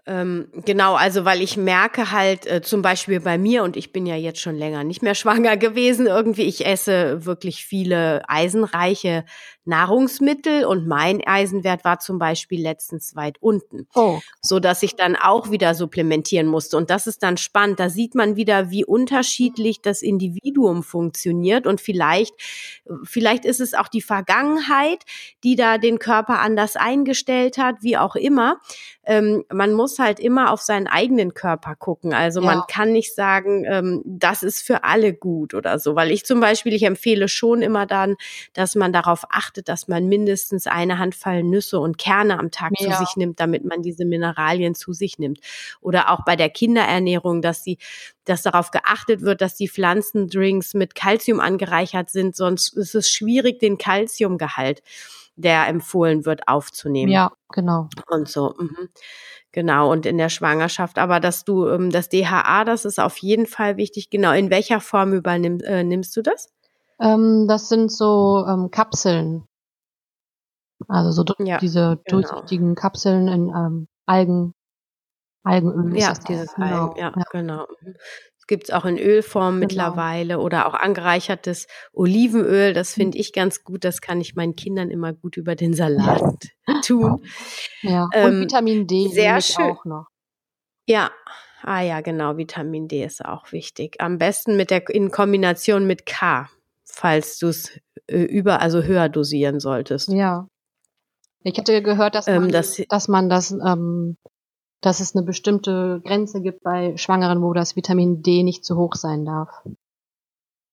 Ähm, 0.08 0.48
genau, 0.66 0.96
also 0.96 1.24
weil 1.24 1.44
ich 1.44 1.56
merke 1.56 2.12
halt 2.12 2.48
äh, 2.48 2.64
zum 2.64 2.82
Beispiel 2.82 3.20
bei 3.20 3.38
mir, 3.38 3.62
und 3.62 3.78
ich 3.78 3.94
bin 3.94 4.08
ja 4.08 4.16
jetzt 4.16 4.40
schon 4.40 4.56
länger 4.56 4.84
nicht 4.84 5.04
mehr 5.04 5.14
schwanger 5.16 5.58
gewesen, 5.58 6.08
irgendwie, 6.08 6.46
ich 6.46 6.66
esse 6.66 7.26
wirklich 7.26 7.64
viele 7.64 8.28
eisenreiche 8.28 9.24
Nahrungsmittel 9.66 10.66
und 10.66 10.88
mein 10.88 11.26
Eisenwert 11.26 11.86
war 11.86 12.00
zum 12.00 12.18
Beispiel 12.18 12.62
letztens 12.62 13.16
weit 13.16 13.38
unten, 13.42 13.88
oh. 13.94 14.20
so 14.42 14.60
dass 14.60 14.82
ich 14.82 14.96
dann 14.96 15.16
auch 15.16 15.52
wieder 15.52 15.76
supplementieren 15.76 16.48
musste. 16.48 16.78
Und 16.78 16.90
das 16.90 17.06
ist 17.08 17.22
dann 17.22 17.38
spannend. 17.38 17.80
Da 17.80 17.90
sieht 17.90 18.16
man 18.16 18.36
wieder, 18.36 18.72
wie 18.72 18.84
unterschiedlich 18.84 19.82
das 19.82 20.02
Individuum 20.02 20.84
funktioniert 20.84 21.68
und 21.68 21.80
vielleicht, 21.80 22.34
vielleicht 23.04 23.46
ist 23.46 23.60
es 23.60 23.74
auch 23.74 23.88
die 23.88 24.02
Vergangenheit, 24.02 25.04
die 25.44 25.56
da 25.56 25.78
den 25.78 26.00
Körper 26.00 26.40
anders 26.40 26.76
eingestellt 26.76 27.58
hat, 27.58 27.76
wie 27.82 27.98
auch 27.98 28.16
immer. 28.16 28.60
Ähm, 29.04 29.44
man 29.52 29.74
muss 29.74 30.00
halt 30.00 30.20
immer 30.20 30.52
auf 30.52 30.62
seinen 30.62 30.88
eigenen 30.88 31.34
Körper 31.34 31.76
gucken. 31.76 32.14
Also 32.14 32.40
ja. 32.40 32.46
man 32.46 32.64
kann 32.68 32.92
nicht 32.92 33.16
sagen, 33.16 33.66
ähm, 33.66 34.02
das 34.06 34.44
ist 34.44 34.62
für 34.62 34.84
alle 34.84 35.14
gut 35.14 35.54
oder 35.54 35.80
so, 35.80 35.96
weil 35.96 36.12
ich 36.12 36.26
zum 36.26 36.40
Beispiel, 36.40 36.74
ich 36.74 36.84
empfehle 36.84 37.28
schon 37.28 37.62
immer 37.62 37.86
dann, 37.86 38.16
dass 38.54 38.76
man 38.76 38.94
darauf 38.94 39.26
achtet, 39.30 39.51
achtet, 39.52 39.68
dass 39.68 39.88
man 39.88 40.08
mindestens 40.08 40.66
eine 40.66 40.98
Handvoll 40.98 41.44
Nüsse 41.44 41.80
und 41.80 41.98
Kerne 41.98 42.40
am 42.40 42.52
Tag 42.52 42.72
ja. 42.80 42.90
zu 42.90 42.98
sich 42.98 43.16
nimmt, 43.18 43.40
damit 43.40 43.66
man 43.66 43.82
diese 43.82 44.06
Mineralien 44.06 44.76
zu 44.76 44.94
sich 44.94 45.20
nimmt. 45.20 45.40
Oder 45.82 46.10
auch 46.10 46.24
bei 46.26 46.36
der 46.36 46.50
Kinderernährung, 46.50 47.42
dass 47.42 47.64
sie, 47.64 47.78
dass 48.24 48.44
darauf 48.44 48.72
geachtet 48.72 49.22
wird, 49.22 49.42
dass 49.42 49.56
die 49.56 49.68
Pflanzendrinks 49.68 50.74
mit 50.74 50.96
Kalzium 50.96 51.42
angereichert 51.42 52.10
sind, 52.10 52.36
sonst 52.36 52.76
ist 52.78 52.96
es 52.96 53.10
schwierig, 53.10 53.60
den 53.60 53.78
Kalziumgehalt, 53.78 54.82
der 55.36 55.68
empfohlen 55.68 56.26
wird, 56.26 56.48
aufzunehmen. 56.48 57.12
Ja, 57.12 57.32
genau. 57.52 57.90
Und 58.08 58.30
so. 58.30 58.54
Mhm. 58.58 58.90
Genau, 59.54 59.92
und 59.92 60.06
in 60.06 60.18
der 60.18 60.30
Schwangerschaft. 60.30 60.98
Aber 60.98 61.20
dass 61.20 61.44
du 61.44 61.68
ähm, 61.68 61.90
das 61.90 62.08
DHA, 62.08 62.64
das 62.64 62.86
ist 62.86 63.02
auf 63.02 63.18
jeden 63.18 63.48
Fall 63.48 63.76
wichtig. 63.76 64.10
Genau, 64.10 64.32
in 64.32 64.50
welcher 64.50 64.80
Form 64.80 65.12
übernimmst 65.12 65.66
äh, 65.66 65.84
nimmst 65.84 66.16
du 66.16 66.22
das? 66.22 66.48
Ähm, 67.02 67.48
das 67.48 67.68
sind 67.68 67.92
so 67.92 68.46
ähm, 68.48 68.70
Kapseln. 68.70 69.46
Also 70.88 71.12
so 71.12 71.26
ja, 71.44 71.58
diese 71.58 72.00
genau. 72.06 72.22
durchsichtigen 72.22 72.76
Kapseln 72.76 73.28
in 73.28 73.50
ähm, 73.50 73.88
Algen, 74.06 74.54
Algenöl. 75.44 75.98
Ja, 75.98 76.14
dieses 76.14 76.54
genau. 76.54 76.90
Algen, 76.90 77.00
ja, 77.00 77.14
ja, 77.16 77.24
genau. 77.32 77.68
Mhm. 77.82 77.96
Es 78.38 78.48
gibt 78.48 78.64
es 78.66 78.72
auch 78.72 78.86
in 78.86 78.98
Ölform 78.98 79.56
genau. 79.56 79.68
mittlerweile 79.68 80.40
oder 80.40 80.68
auch 80.68 80.74
angereichertes 80.74 81.68
Olivenöl. 81.94 82.74
Das 82.74 82.94
finde 82.94 83.18
ich 83.18 83.34
ganz 83.34 83.64
gut. 83.64 83.84
Das 83.84 84.02
kann 84.02 84.20
ich 84.20 84.36
meinen 84.36 84.56
Kindern 84.56 84.90
immer 84.90 85.14
gut 85.14 85.38
über 85.38 85.56
den 85.56 85.74
Salat 85.74 86.48
tun. 86.86 87.24
Ja, 87.82 88.06
und 88.06 88.12
ähm, 88.14 88.42
Vitamin 88.42 88.88
D 88.88 89.08
sehr 89.08 89.42
schön. 89.42 89.66
auch 89.66 89.86
noch. 89.86 90.08
Ja, 90.88 91.12
ah 91.62 91.82
ja, 91.82 92.02
genau. 92.02 92.38
Vitamin 92.38 92.88
D 92.88 93.06
ist 93.06 93.24
auch 93.24 93.52
wichtig. 93.52 94.02
Am 94.02 94.18
besten 94.18 94.58
mit 94.58 94.72
der 94.72 94.90
in 94.90 95.12
Kombination 95.12 95.86
mit 95.86 96.06
K 96.06 96.50
falls 96.92 97.38
du 97.40 97.48
es 97.48 97.72
äh, 98.08 98.22
über, 98.22 98.62
also 98.62 98.84
höher 98.84 99.10
dosieren 99.10 99.60
solltest. 99.60 100.10
Ja. 100.10 100.48
Ich 101.44 101.58
hätte 101.58 101.82
gehört, 101.82 102.16
dass 102.16 102.28
ähm, 102.28 102.36
man, 102.36 102.44
ähm, 102.46 102.52
das, 102.52 102.82
dass 102.90 103.08
man 103.08 103.30
das, 103.30 103.52
ähm, 103.52 104.18
dass 104.82 105.00
es 105.00 105.16
eine 105.16 105.26
bestimmte 105.26 106.02
Grenze 106.04 106.42
gibt 106.42 106.62
bei 106.64 106.96
Schwangeren, 106.98 107.42
wo 107.42 107.54
das 107.54 107.76
Vitamin 107.76 108.22
D 108.22 108.44
nicht 108.44 108.64
zu 108.64 108.78
hoch 108.78 108.96
sein 108.96 109.26
darf. 109.26 109.50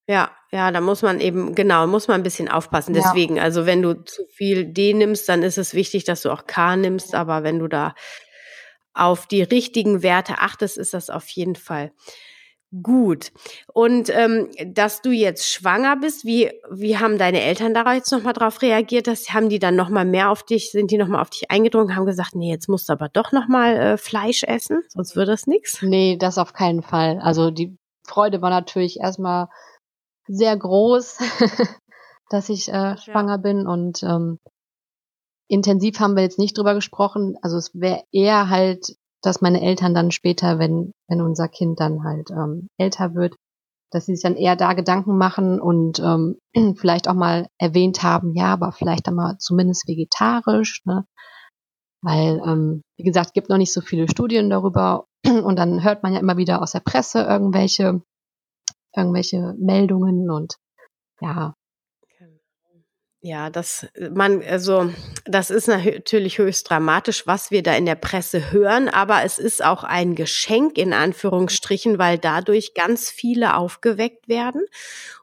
Ja, 0.06 0.30
ja, 0.50 0.70
da 0.70 0.80
muss 0.80 1.02
man 1.02 1.20
eben, 1.20 1.54
genau, 1.54 1.86
muss 1.86 2.08
man 2.08 2.20
ein 2.20 2.22
bisschen 2.22 2.48
aufpassen. 2.48 2.94
Deswegen, 2.94 3.36
ja. 3.36 3.42
also 3.42 3.66
wenn 3.66 3.82
du 3.82 3.94
zu 4.04 4.24
viel 4.26 4.72
D 4.72 4.94
nimmst, 4.94 5.28
dann 5.28 5.42
ist 5.42 5.58
es 5.58 5.74
wichtig, 5.74 6.04
dass 6.04 6.22
du 6.22 6.30
auch 6.30 6.46
K 6.46 6.76
nimmst, 6.76 7.14
aber 7.14 7.42
wenn 7.42 7.58
du 7.58 7.68
da 7.68 7.94
auf 8.94 9.26
die 9.26 9.42
richtigen 9.42 10.02
Werte 10.02 10.38
achtest, 10.38 10.78
ist 10.78 10.94
das 10.94 11.10
auf 11.10 11.28
jeden 11.28 11.56
Fall 11.56 11.92
Gut. 12.82 13.32
Und 13.72 14.10
ähm, 14.10 14.50
dass 14.66 15.00
du 15.00 15.10
jetzt 15.10 15.50
schwanger 15.50 15.96
bist, 15.96 16.26
wie, 16.26 16.52
wie 16.70 16.98
haben 16.98 17.16
deine 17.16 17.40
Eltern 17.40 17.72
da 17.72 17.94
jetzt 17.94 18.12
nochmal 18.12 18.34
drauf 18.34 18.60
reagiert? 18.60 19.06
Das, 19.06 19.30
haben 19.32 19.48
die 19.48 19.58
dann 19.58 19.74
nochmal 19.74 20.04
mehr 20.04 20.30
auf 20.30 20.42
dich, 20.42 20.70
sind 20.70 20.90
die 20.90 20.98
nochmal 20.98 21.22
auf 21.22 21.30
dich 21.30 21.50
eingedrungen, 21.50 21.96
haben 21.96 22.04
gesagt, 22.04 22.34
nee, 22.34 22.50
jetzt 22.50 22.68
musst 22.68 22.90
du 22.90 22.92
aber 22.92 23.08
doch 23.08 23.32
nochmal 23.32 23.76
äh, 23.76 23.96
Fleisch 23.96 24.42
essen, 24.44 24.82
sonst 24.88 25.16
wird 25.16 25.28
das 25.28 25.46
nichts? 25.46 25.80
Nee, 25.80 26.18
das 26.18 26.36
auf 26.36 26.52
keinen 26.52 26.82
Fall. 26.82 27.18
Also 27.20 27.50
die 27.50 27.74
Freude 28.06 28.42
war 28.42 28.50
natürlich 28.50 29.00
erstmal 29.00 29.48
sehr 30.26 30.54
groß, 30.54 31.18
dass 32.28 32.50
ich 32.50 32.68
äh, 32.68 32.98
schwanger 32.98 33.36
ja. 33.36 33.36
bin 33.38 33.66
und 33.66 34.02
ähm, 34.02 34.38
intensiv 35.48 36.00
haben 36.00 36.16
wir 36.16 36.22
jetzt 36.22 36.38
nicht 36.38 36.56
drüber 36.58 36.74
gesprochen. 36.74 37.36
Also 37.40 37.56
es 37.56 37.70
wäre 37.72 38.02
eher 38.12 38.50
halt 38.50 38.94
dass 39.22 39.40
meine 39.40 39.60
Eltern 39.60 39.94
dann 39.94 40.10
später, 40.10 40.58
wenn, 40.58 40.92
wenn 41.08 41.20
unser 41.20 41.48
Kind 41.48 41.80
dann 41.80 42.04
halt 42.04 42.30
ähm, 42.30 42.68
älter 42.78 43.14
wird, 43.14 43.34
dass 43.90 44.06
sie 44.06 44.14
sich 44.14 44.22
dann 44.22 44.36
eher 44.36 44.56
da 44.56 44.74
Gedanken 44.74 45.16
machen 45.16 45.60
und 45.60 45.98
ähm, 46.00 46.38
vielleicht 46.76 47.08
auch 47.08 47.14
mal 47.14 47.48
erwähnt 47.58 48.02
haben, 48.02 48.34
ja, 48.34 48.52
aber 48.52 48.72
vielleicht 48.72 49.06
dann 49.06 49.14
mal 49.14 49.36
zumindest 49.38 49.88
vegetarisch, 49.88 50.82
ne? 50.84 51.04
Weil, 52.00 52.40
ähm, 52.46 52.82
wie 52.96 53.04
gesagt, 53.04 53.34
gibt 53.34 53.48
noch 53.48 53.58
nicht 53.58 53.72
so 53.72 53.80
viele 53.80 54.08
Studien 54.08 54.50
darüber 54.50 55.06
und 55.26 55.56
dann 55.56 55.82
hört 55.82 56.02
man 56.02 56.12
ja 56.12 56.20
immer 56.20 56.36
wieder 56.36 56.62
aus 56.62 56.72
der 56.72 56.80
Presse 56.80 57.22
irgendwelche, 57.22 58.02
irgendwelche 58.94 59.54
Meldungen 59.58 60.30
und 60.30 60.56
ja, 61.20 61.54
ja, 63.20 63.50
das 63.50 63.88
man 64.12 64.42
also 64.44 64.92
das 65.24 65.50
ist 65.50 65.66
natürlich 65.66 66.38
höchst 66.38 66.70
dramatisch, 66.70 67.26
was 67.26 67.50
wir 67.50 67.64
da 67.64 67.74
in 67.74 67.84
der 67.84 67.96
Presse 67.96 68.52
hören, 68.52 68.88
aber 68.88 69.24
es 69.24 69.40
ist 69.40 69.64
auch 69.64 69.82
ein 69.82 70.14
Geschenk 70.14 70.78
in 70.78 70.92
Anführungsstrichen, 70.92 71.98
weil 71.98 72.18
dadurch 72.18 72.74
ganz 72.74 73.10
viele 73.10 73.56
aufgeweckt 73.56 74.28
werden 74.28 74.62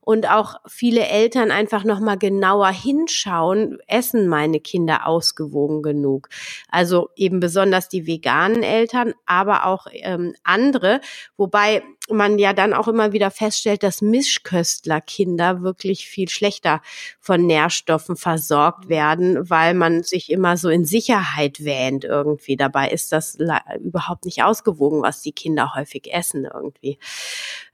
und 0.01 0.29
auch 0.29 0.57
viele 0.67 1.07
Eltern 1.07 1.51
einfach 1.51 1.83
noch 1.83 1.99
mal 1.99 2.17
genauer 2.17 2.69
hinschauen, 2.69 3.79
essen 3.87 4.27
meine 4.27 4.59
Kinder 4.59 5.07
ausgewogen 5.07 5.81
genug. 5.81 6.29
Also 6.69 7.09
eben 7.15 7.39
besonders 7.39 7.89
die 7.89 8.05
veganen 8.05 8.61
Eltern, 8.61 9.13
aber 9.25 9.65
auch 9.65 9.87
ähm, 9.91 10.35
andere, 10.43 11.01
wobei 11.37 11.81
man 12.09 12.37
ja 12.37 12.53
dann 12.53 12.73
auch 12.73 12.87
immer 12.87 13.13
wieder 13.13 13.31
feststellt, 13.31 13.83
dass 13.83 14.01
Mischköstlerkinder 14.01 15.61
wirklich 15.61 16.07
viel 16.07 16.29
schlechter 16.29 16.81
von 17.19 17.45
Nährstoffen 17.45 18.15
versorgt 18.15 18.89
werden, 18.89 19.49
weil 19.49 19.73
man 19.73 20.03
sich 20.03 20.29
immer 20.29 20.57
so 20.57 20.69
in 20.69 20.85
Sicherheit 20.85 21.63
wähnt 21.63 22.03
irgendwie. 22.03 22.55
Dabei 22.55 22.89
ist 22.89 23.11
das 23.11 23.37
überhaupt 23.83 24.25
nicht 24.25 24.43
ausgewogen, 24.43 25.01
was 25.01 25.21
die 25.21 25.31
Kinder 25.31 25.73
häufig 25.75 26.13
essen 26.13 26.47
irgendwie. 26.51 26.99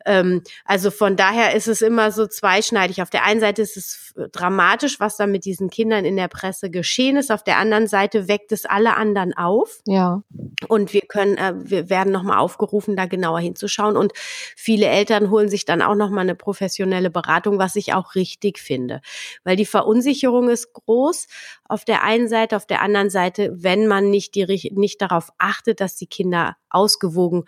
Ähm, 0.05 0.41
also 0.65 0.91
von 0.91 1.15
daher 1.15 1.55
ist 1.55 1.67
es 1.67 1.81
immer 1.81 2.11
so 2.11 2.27
zweischneidig. 2.27 3.01
Auf 3.01 3.09
der 3.09 3.23
einen 3.23 3.39
Seite 3.39 3.61
ist 3.61 3.77
es 3.77 4.13
dramatisch, 4.31 4.99
was 4.99 5.17
da 5.17 5.27
mit 5.27 5.45
diesen 5.45 5.69
Kindern 5.69 6.05
in 6.05 6.15
der 6.15 6.27
Presse 6.27 6.69
geschehen 6.69 7.17
ist. 7.17 7.31
Auf 7.31 7.43
der 7.43 7.57
anderen 7.57 7.87
Seite 7.87 8.27
weckt 8.27 8.51
es 8.51 8.65
alle 8.65 8.95
anderen 8.95 9.35
auf. 9.35 9.81
Ja. 9.85 10.23
Und 10.67 10.93
wir 10.93 11.01
können, 11.01 11.37
äh, 11.37 11.53
wir 11.57 11.89
werden 11.89 12.11
nochmal 12.11 12.39
aufgerufen, 12.39 12.95
da 12.95 13.05
genauer 13.05 13.39
hinzuschauen. 13.39 13.97
Und 13.97 14.13
viele 14.55 14.87
Eltern 14.87 15.29
holen 15.29 15.49
sich 15.49 15.65
dann 15.65 15.81
auch 15.81 15.95
nochmal 15.95 16.23
eine 16.23 16.35
professionelle 16.35 17.09
Beratung, 17.09 17.59
was 17.59 17.75
ich 17.75 17.93
auch 17.93 18.15
richtig 18.15 18.59
finde. 18.59 19.01
Weil 19.43 19.55
die 19.55 19.65
Verunsicherung 19.65 20.49
ist 20.49 20.73
groß 20.73 21.27
auf 21.65 21.85
der 21.85 22.03
einen 22.03 22.27
Seite, 22.27 22.55
auf 22.55 22.65
der 22.65 22.81
anderen 22.81 23.09
Seite, 23.09 23.51
wenn 23.53 23.87
man 23.87 24.09
nicht 24.09 24.35
die, 24.35 24.71
nicht 24.73 25.01
darauf 25.01 25.31
achtet, 25.37 25.79
dass 25.81 25.95
die 25.95 26.07
Kinder 26.07 26.57
ausgewogen 26.69 27.45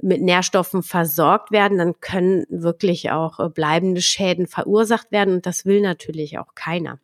mit 0.00 0.22
Nährstoffen 0.22 0.82
versorgt 0.82 1.50
werden, 1.50 1.78
dann 1.78 2.00
können 2.00 2.44
wirklich 2.48 3.10
auch 3.10 3.40
äh, 3.40 3.48
bleibende 3.48 4.02
Schäden 4.02 4.46
verursacht 4.46 5.12
werden 5.12 5.34
und 5.34 5.46
das 5.46 5.64
will 5.64 5.80
natürlich 5.80 6.38
auch 6.38 6.54
keiner. 6.54 6.98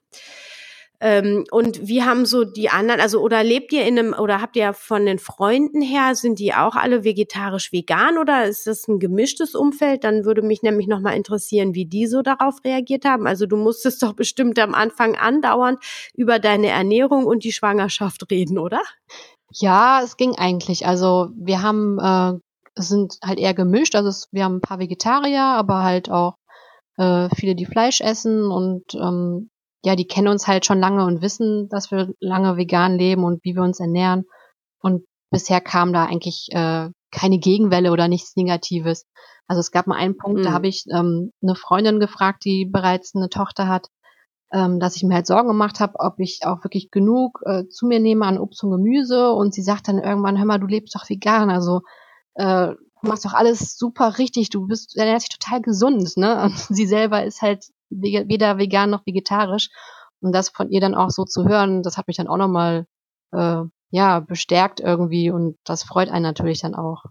Ähm, 1.03 1.45
und 1.51 1.89
wie 1.89 2.03
haben 2.03 2.27
so 2.27 2.45
die 2.45 2.69
anderen, 2.69 3.01
also 3.01 3.21
oder 3.21 3.43
lebt 3.43 3.73
ihr 3.73 3.87
in 3.87 3.99
einem, 3.99 4.13
oder 4.13 4.43
habt 4.43 4.55
ihr 4.57 4.75
von 4.75 5.07
den 5.07 5.19
Freunden 5.19 5.81
her, 5.81 6.15
sind 6.15 6.39
die 6.39 6.53
auch 6.53 6.77
alle 6.77 7.05
vegetarisch 7.05 7.73
vegan 7.73 8.19
oder 8.19 8.45
ist 8.45 8.67
das 8.67 8.87
ein 8.87 8.99
gemischtes 8.99 9.55
Umfeld? 9.55 10.05
Dann 10.05 10.27
würde 10.27 10.43
mich 10.43 10.63
nämlich 10.63 10.89
nochmal 10.89 11.17
interessieren, 11.17 11.75
wie 11.75 11.87
die 11.87 12.07
so 12.07 12.21
darauf 12.21 12.63
reagiert 12.65 13.07
haben. 13.07 13.27
Also 13.27 13.47
du 13.47 13.57
musstest 13.57 14.03
doch 14.03 14.13
bestimmt 14.13 14.59
am 14.59 14.75
Anfang 14.75 15.17
andauernd 15.17 15.83
über 16.15 16.39
deine 16.39 16.69
Ernährung 16.69 17.25
und 17.25 17.45
die 17.45 17.53
Schwangerschaft 17.53 18.31
reden, 18.31 18.59
oder? 18.59 18.83
Ja, 19.53 20.03
es 20.03 20.19
ging 20.19 20.35
eigentlich. 20.37 20.87
Also 20.87 21.31
wir 21.35 21.63
haben, 21.63 21.99
äh, 21.99 22.39
sind 22.81 23.17
halt 23.25 23.39
eher 23.39 23.55
gemischt. 23.55 23.95
Also 23.95 24.11
es, 24.11 24.29
wir 24.33 24.45
haben 24.45 24.57
ein 24.57 24.61
paar 24.61 24.79
Vegetarier, 24.79 25.43
aber 25.43 25.83
halt 25.83 26.11
auch 26.11 26.35
äh, 26.99 27.29
viele, 27.35 27.55
die 27.55 27.67
Fleisch 27.67 28.03
essen 28.03 28.51
und 28.51 28.95
ähm, 28.95 29.49
ja, 29.85 29.97
die 29.97 30.07
kennen 30.07 30.29
uns 30.29 30.47
halt 30.47 30.66
schon 30.66 30.79
lange 30.79 31.05
und 31.05 31.23
wissen, 31.23 31.69
dass 31.69 31.90
wir 31.90 32.12
lange 32.21 32.57
vegan 32.57 32.97
leben 32.97 33.25
und 33.25 33.43
wie 33.45 33.55
wir 33.55 33.62
uns 33.62 33.81
ernähren. 33.81 34.25
Und 34.81 35.05
bisher 35.31 35.61
kam 35.61 35.93
da 35.93 36.05
eigentlich 36.05 36.49
äh, 36.53 36.90
keine 37.11 37.38
Gegenwelle 37.38 37.93
oder 37.93 38.09
nichts 38.09 38.37
Negatives. 38.37 39.07
Also 39.47 39.61
es 39.61 39.71
gab 39.71 39.87
mal 39.87 39.97
einen 39.97 40.16
Punkt, 40.16 40.40
mhm. 40.40 40.45
da 40.45 40.53
habe 40.53 40.69
ich 40.69 40.85
ähm, 40.93 41.33
eine 41.43 41.55
Freundin 41.55 41.99
gefragt, 41.99 42.45
die 42.45 42.66
bereits 42.66 43.14
eine 43.14 43.31
Tochter 43.31 43.69
hat, 43.69 43.88
ähm, 44.53 44.79
dass 44.81 44.97
ich 44.97 45.03
mir 45.03 45.14
halt 45.14 45.27
Sorgen 45.27 45.49
gemacht 45.49 45.81
habe, 45.81 45.95
ob 45.99 46.19
ich 46.19 46.40
auch 46.45 46.62
wirklich 46.62 46.90
genug 46.90 47.40
äh, 47.47 47.66
zu 47.69 47.87
mir 47.87 48.01
nehme 48.01 48.27
an 48.27 48.38
Obst 48.38 48.62
und 48.62 48.71
Gemüse. 48.71 49.33
Und 49.33 49.55
sie 49.55 49.62
sagt 49.62 49.88
dann 49.88 49.99
irgendwann, 49.99 50.38
hör 50.38 50.45
mal, 50.45 50.61
du 50.61 50.66
lebst 50.66 50.95
doch 50.95 51.09
vegan, 51.09 51.51
also 51.51 51.81
äh, 52.35 52.69
du 52.69 53.09
machst 53.09 53.25
doch 53.25 53.33
alles 53.33 53.77
super 53.77 54.19
richtig, 54.19 54.51
du 54.51 54.66
bist 54.66 54.97
ernährst 54.97 55.31
dich 55.31 55.38
total 55.38 55.62
gesund, 55.62 56.16
ne? 56.16 56.43
Und 56.43 56.57
sie 56.77 56.87
selber 56.87 57.25
ist 57.25 57.43
halt 57.43 57.64
weder 57.90 58.59
vegan 58.59 58.90
noch 58.90 59.07
vegetarisch. 59.07 59.68
Und 60.20 60.33
das 60.33 60.50
von 60.50 60.70
ihr 60.70 60.81
dann 60.81 60.94
auch 60.94 61.11
so 61.11 61.24
zu 61.24 61.46
hören, 61.46 61.83
das 61.83 61.96
hat 61.96 62.07
mich 62.07 62.16
dann 62.16 62.29
auch 62.29 62.37
nochmal 62.37 62.87
äh, 63.33 63.62
ja, 63.90 64.20
bestärkt 64.20 64.81
irgendwie 64.81 65.31
und 65.31 65.59
das 65.64 65.83
freut 65.83 66.11
einen 66.11 66.22
natürlich 66.22 66.61
dann 66.61 66.74
auch. 66.74 67.05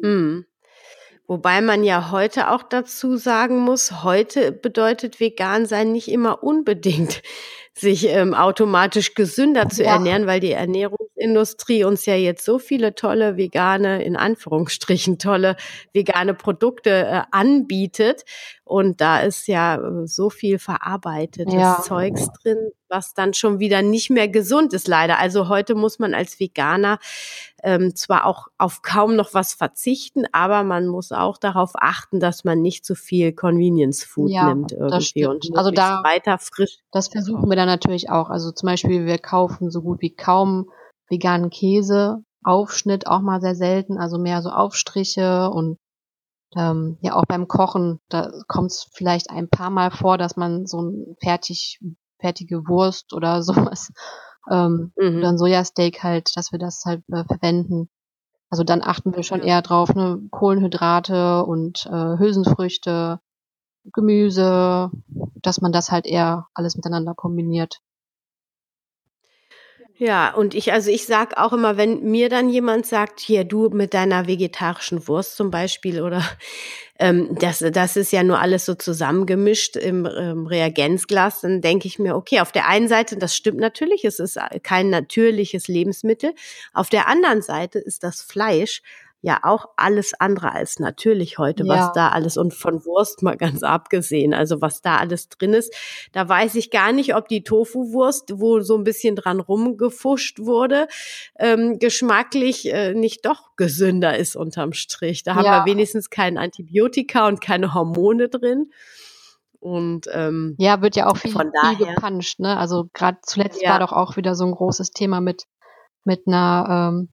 Mhm. 0.00 0.44
Wobei 1.26 1.60
man 1.60 1.84
ja 1.84 2.10
heute 2.10 2.50
auch 2.50 2.62
dazu 2.62 3.16
sagen 3.16 3.58
muss, 3.58 4.02
heute 4.02 4.50
bedeutet 4.50 5.20
vegan 5.20 5.66
sein 5.66 5.92
nicht 5.92 6.08
immer 6.08 6.42
unbedingt 6.42 7.22
sich 7.78 8.08
ähm, 8.08 8.34
automatisch 8.34 9.14
gesünder 9.14 9.68
zu 9.68 9.84
ja. 9.84 9.94
ernähren, 9.94 10.26
weil 10.26 10.40
die 10.40 10.52
Ernährungsindustrie 10.52 11.84
uns 11.84 12.06
ja 12.06 12.14
jetzt 12.14 12.44
so 12.44 12.58
viele 12.58 12.94
tolle 12.94 13.36
vegane, 13.36 14.02
in 14.04 14.16
Anführungsstrichen 14.16 15.18
tolle 15.18 15.56
vegane 15.92 16.34
Produkte 16.34 16.90
äh, 16.90 17.22
anbietet. 17.30 18.24
Und 18.64 19.00
da 19.00 19.20
ist 19.20 19.48
ja 19.48 19.76
äh, 19.76 20.06
so 20.06 20.28
viel 20.28 20.58
verarbeitetes 20.58 21.54
ja. 21.54 21.80
Zeugs 21.82 22.28
drin, 22.42 22.70
was 22.88 23.14
dann 23.14 23.32
schon 23.32 23.58
wieder 23.58 23.82
nicht 23.82 24.10
mehr 24.10 24.28
gesund 24.28 24.72
ist, 24.74 24.88
leider. 24.88 25.18
Also 25.18 25.48
heute 25.48 25.74
muss 25.74 25.98
man 25.98 26.14
als 26.14 26.38
Veganer 26.38 26.98
ähm, 27.62 27.94
zwar 27.96 28.26
auch 28.26 28.48
auf 28.56 28.82
kaum 28.82 29.16
noch 29.16 29.34
was 29.34 29.54
verzichten, 29.54 30.24
aber 30.32 30.62
man 30.62 30.86
muss 30.86 31.12
auch 31.12 31.38
darauf 31.38 31.72
achten, 31.74 32.20
dass 32.20 32.44
man 32.44 32.60
nicht 32.60 32.84
zu 32.84 32.94
viel 32.94 33.32
Convenience 33.32 34.04
Food 34.04 34.30
ja, 34.30 34.48
nimmt 34.48 34.72
irgendwie 34.72 35.26
und 35.26 35.44
also 35.56 35.70
da 35.70 36.02
weiter 36.04 36.38
frisch. 36.38 36.78
Das 36.92 37.08
versuchen 37.08 37.48
wir 37.48 37.56
dann 37.56 37.67
natürlich 37.68 38.10
auch. 38.10 38.30
Also 38.30 38.50
zum 38.52 38.66
Beispiel, 38.66 39.06
wir 39.06 39.18
kaufen 39.18 39.70
so 39.70 39.82
gut 39.82 40.00
wie 40.00 40.14
kaum 40.14 40.70
veganen 41.08 41.50
Käse, 41.50 42.24
Aufschnitt 42.44 43.06
auch 43.06 43.20
mal 43.20 43.40
sehr 43.40 43.54
selten, 43.54 43.98
also 43.98 44.18
mehr 44.18 44.42
so 44.42 44.50
Aufstriche 44.50 45.50
und 45.50 45.78
ähm, 46.56 46.98
ja 47.02 47.14
auch 47.14 47.24
beim 47.26 47.46
Kochen, 47.46 48.00
da 48.08 48.30
kommt 48.46 48.70
es 48.70 48.88
vielleicht 48.92 49.30
ein 49.30 49.48
paar 49.48 49.70
Mal 49.70 49.90
vor, 49.90 50.18
dass 50.18 50.36
man 50.36 50.66
so 50.66 50.80
ein 50.80 51.16
fertig 51.20 51.78
fertige 52.18 52.66
Wurst 52.66 53.12
oder 53.12 53.42
sowas 53.42 53.92
ähm, 54.50 54.92
mhm. 54.96 55.18
oder 55.18 55.28
ein 55.28 55.38
Sojasteak 55.38 56.02
halt, 56.02 56.36
dass 56.36 56.52
wir 56.52 56.58
das 56.58 56.82
halt 56.84 57.02
äh, 57.12 57.24
verwenden. 57.24 57.88
Also 58.50 58.64
dann 58.64 58.82
achten 58.82 59.14
wir 59.14 59.22
schon 59.22 59.42
eher 59.42 59.60
drauf, 59.60 59.94
ne, 59.94 60.20
Kohlenhydrate 60.30 61.44
und 61.44 61.84
äh, 61.86 62.18
Hülsenfrüchte, 62.18 63.20
Gemüse, 63.92 64.90
dass 65.42 65.60
man 65.60 65.72
das 65.72 65.90
halt 65.90 66.06
eher 66.06 66.48
alles 66.54 66.76
miteinander 66.76 67.14
kombiniert. 67.14 67.80
Ja, 70.00 70.32
und 70.32 70.54
ich, 70.54 70.72
also 70.72 70.92
ich 70.92 71.06
sag 71.06 71.36
auch 71.38 71.52
immer, 71.52 71.76
wenn 71.76 72.04
mir 72.04 72.28
dann 72.28 72.48
jemand 72.48 72.86
sagt, 72.86 73.18
hier 73.18 73.42
du 73.42 73.68
mit 73.70 73.94
deiner 73.94 74.28
vegetarischen 74.28 75.08
Wurst 75.08 75.34
zum 75.34 75.50
Beispiel 75.50 76.00
oder 76.02 76.22
ähm, 77.00 77.36
das, 77.40 77.64
das 77.72 77.96
ist 77.96 78.12
ja 78.12 78.22
nur 78.22 78.38
alles 78.38 78.64
so 78.64 78.76
zusammengemischt 78.76 79.74
im 79.74 80.06
ähm, 80.06 80.46
Reagenzglas, 80.46 81.40
dann 81.40 81.62
denke 81.62 81.88
ich 81.88 81.98
mir, 81.98 82.14
okay, 82.14 82.38
auf 82.38 82.52
der 82.52 82.68
einen 82.68 82.86
Seite, 82.86 83.16
das 83.16 83.34
stimmt 83.34 83.58
natürlich, 83.58 84.04
es 84.04 84.20
ist 84.20 84.38
kein 84.62 84.88
natürliches 84.88 85.66
Lebensmittel. 85.66 86.32
Auf 86.72 86.90
der 86.90 87.08
anderen 87.08 87.42
Seite 87.42 87.80
ist 87.80 88.04
das 88.04 88.22
Fleisch 88.22 88.82
ja 89.20 89.40
auch 89.42 89.66
alles 89.76 90.14
andere 90.18 90.52
als 90.52 90.78
natürlich 90.78 91.38
heute, 91.38 91.64
ja. 91.64 91.74
was 91.74 91.92
da 91.92 92.08
alles 92.10 92.36
und 92.36 92.54
von 92.54 92.84
Wurst 92.84 93.22
mal 93.22 93.36
ganz 93.36 93.62
abgesehen, 93.62 94.32
also 94.32 94.60
was 94.60 94.80
da 94.80 94.98
alles 94.98 95.28
drin 95.28 95.54
ist. 95.54 95.74
Da 96.12 96.28
weiß 96.28 96.54
ich 96.54 96.70
gar 96.70 96.92
nicht, 96.92 97.16
ob 97.16 97.28
die 97.28 97.42
Tofu-Wurst, 97.42 98.38
wo 98.38 98.60
so 98.60 98.76
ein 98.76 98.84
bisschen 98.84 99.16
dran 99.16 99.40
rumgefuscht 99.40 100.38
wurde, 100.40 100.86
ähm, 101.38 101.78
geschmacklich 101.78 102.72
äh, 102.72 102.94
nicht 102.94 103.26
doch 103.26 103.56
gesünder 103.56 104.16
ist 104.16 104.36
unterm 104.36 104.72
Strich. 104.72 105.24
Da 105.24 105.34
haben 105.34 105.44
ja. 105.44 105.64
wir 105.64 105.72
wenigstens 105.72 106.10
kein 106.10 106.38
Antibiotika 106.38 107.26
und 107.26 107.40
keine 107.40 107.74
Hormone 107.74 108.28
drin. 108.28 108.70
Und 109.60 110.06
ähm, 110.12 110.54
ja, 110.58 110.80
wird 110.82 110.94
ja 110.94 111.08
auch 111.08 111.16
viel, 111.16 111.32
von 111.32 111.50
daher, 111.52 111.76
viel 111.76 111.86
gepanscht, 111.86 112.38
ne? 112.38 112.56
Also 112.56 112.88
gerade 112.92 113.18
zuletzt 113.22 113.60
ja. 113.60 113.70
war 113.70 113.80
doch 113.80 113.92
auch 113.92 114.16
wieder 114.16 114.36
so 114.36 114.44
ein 114.44 114.52
großes 114.52 114.92
Thema 114.92 115.20
mit 115.20 115.46
mit 116.04 116.26
einer 116.26 116.92
ähm, 116.92 117.08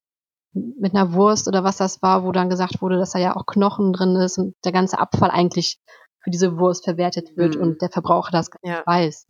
mit 0.55 0.95
einer 0.95 1.13
Wurst 1.13 1.47
oder 1.47 1.63
was 1.63 1.77
das 1.77 2.01
war, 2.01 2.23
wo 2.23 2.31
dann 2.31 2.49
gesagt 2.49 2.81
wurde, 2.81 2.97
dass 2.97 3.11
da 3.11 3.19
ja 3.19 3.35
auch 3.35 3.45
Knochen 3.45 3.93
drin 3.93 4.15
ist 4.15 4.37
und 4.37 4.55
der 4.63 4.71
ganze 4.71 4.99
Abfall 4.99 5.29
eigentlich 5.29 5.79
für 6.23 6.31
diese 6.31 6.57
Wurst 6.57 6.85
verwertet 6.85 7.35
wird 7.35 7.55
mhm. 7.55 7.61
und 7.61 7.81
der 7.81 7.89
Verbraucher 7.89 8.31
das 8.31 8.49
gar 8.49 8.59
nicht 8.63 8.87
weiß. 8.87 9.27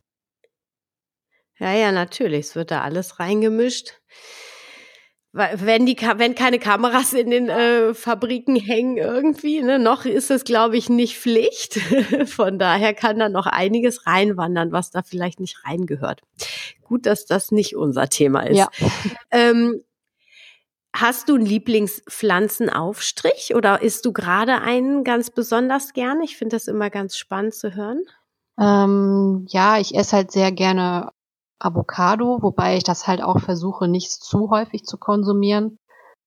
Ja, 1.60 1.74
ja, 1.74 1.92
natürlich. 1.92 2.48
Es 2.48 2.56
wird 2.56 2.72
da 2.72 2.82
alles 2.82 3.20
reingemischt. 3.20 3.94
Wenn, 5.32 5.86
die, 5.86 5.98
wenn 5.98 6.34
keine 6.34 6.60
Kameras 6.60 7.12
in 7.12 7.30
den 7.30 7.50
äh, 7.50 7.94
Fabriken 7.94 8.56
hängen 8.56 8.96
irgendwie, 8.96 9.62
ne, 9.62 9.80
noch 9.80 10.06
ist 10.06 10.32
es, 10.32 10.46
glaube 10.46 10.78
ich, 10.78 10.88
nicht 10.88 11.18
Pflicht. 11.18 11.74
Von 12.26 12.58
daher 12.58 12.94
kann 12.94 13.20
da 13.20 13.28
noch 13.28 13.46
einiges 13.46 14.08
reinwandern, 14.08 14.72
was 14.72 14.92
da 14.92 15.02
vielleicht 15.04 15.42
nicht 15.42 15.66
reingehört. 15.66 16.22
Gut, 16.84 17.06
dass 17.06 17.26
das 17.26 17.52
nicht 17.52 17.76
unser 17.76 18.08
Thema 18.08 18.42
ist. 18.48 18.58
Ja. 18.58 18.70
Ähm, 19.30 19.82
Hast 20.98 21.28
du 21.28 21.36
einen 21.36 21.46
Lieblingspflanzenaufstrich 21.46 23.54
oder 23.54 23.82
isst 23.82 24.06
du 24.06 24.14
gerade 24.14 24.62
einen 24.62 25.04
ganz 25.04 25.30
besonders 25.30 25.92
gerne? 25.92 26.24
Ich 26.24 26.38
finde 26.38 26.56
das 26.56 26.70
immer 26.70 26.90
ganz 26.90 27.18
spannend 27.18 27.54
zu 27.54 27.76
hören. 27.76 28.02
Ähm, 28.58 29.46
ja, 29.50 29.78
ich 29.78 29.94
esse 29.94 30.16
halt 30.16 30.32
sehr 30.32 30.54
gerne 30.54 31.12
Avocado, 31.60 32.42
wobei 32.42 32.78
ich 32.78 32.86
das 32.86 33.08
halt 33.08 33.22
auch 33.22 33.42
versuche, 33.42 33.90
nicht 33.90 34.10
zu 34.10 34.50
häufig 34.50 34.86
zu 34.86 34.98
konsumieren, 34.98 35.80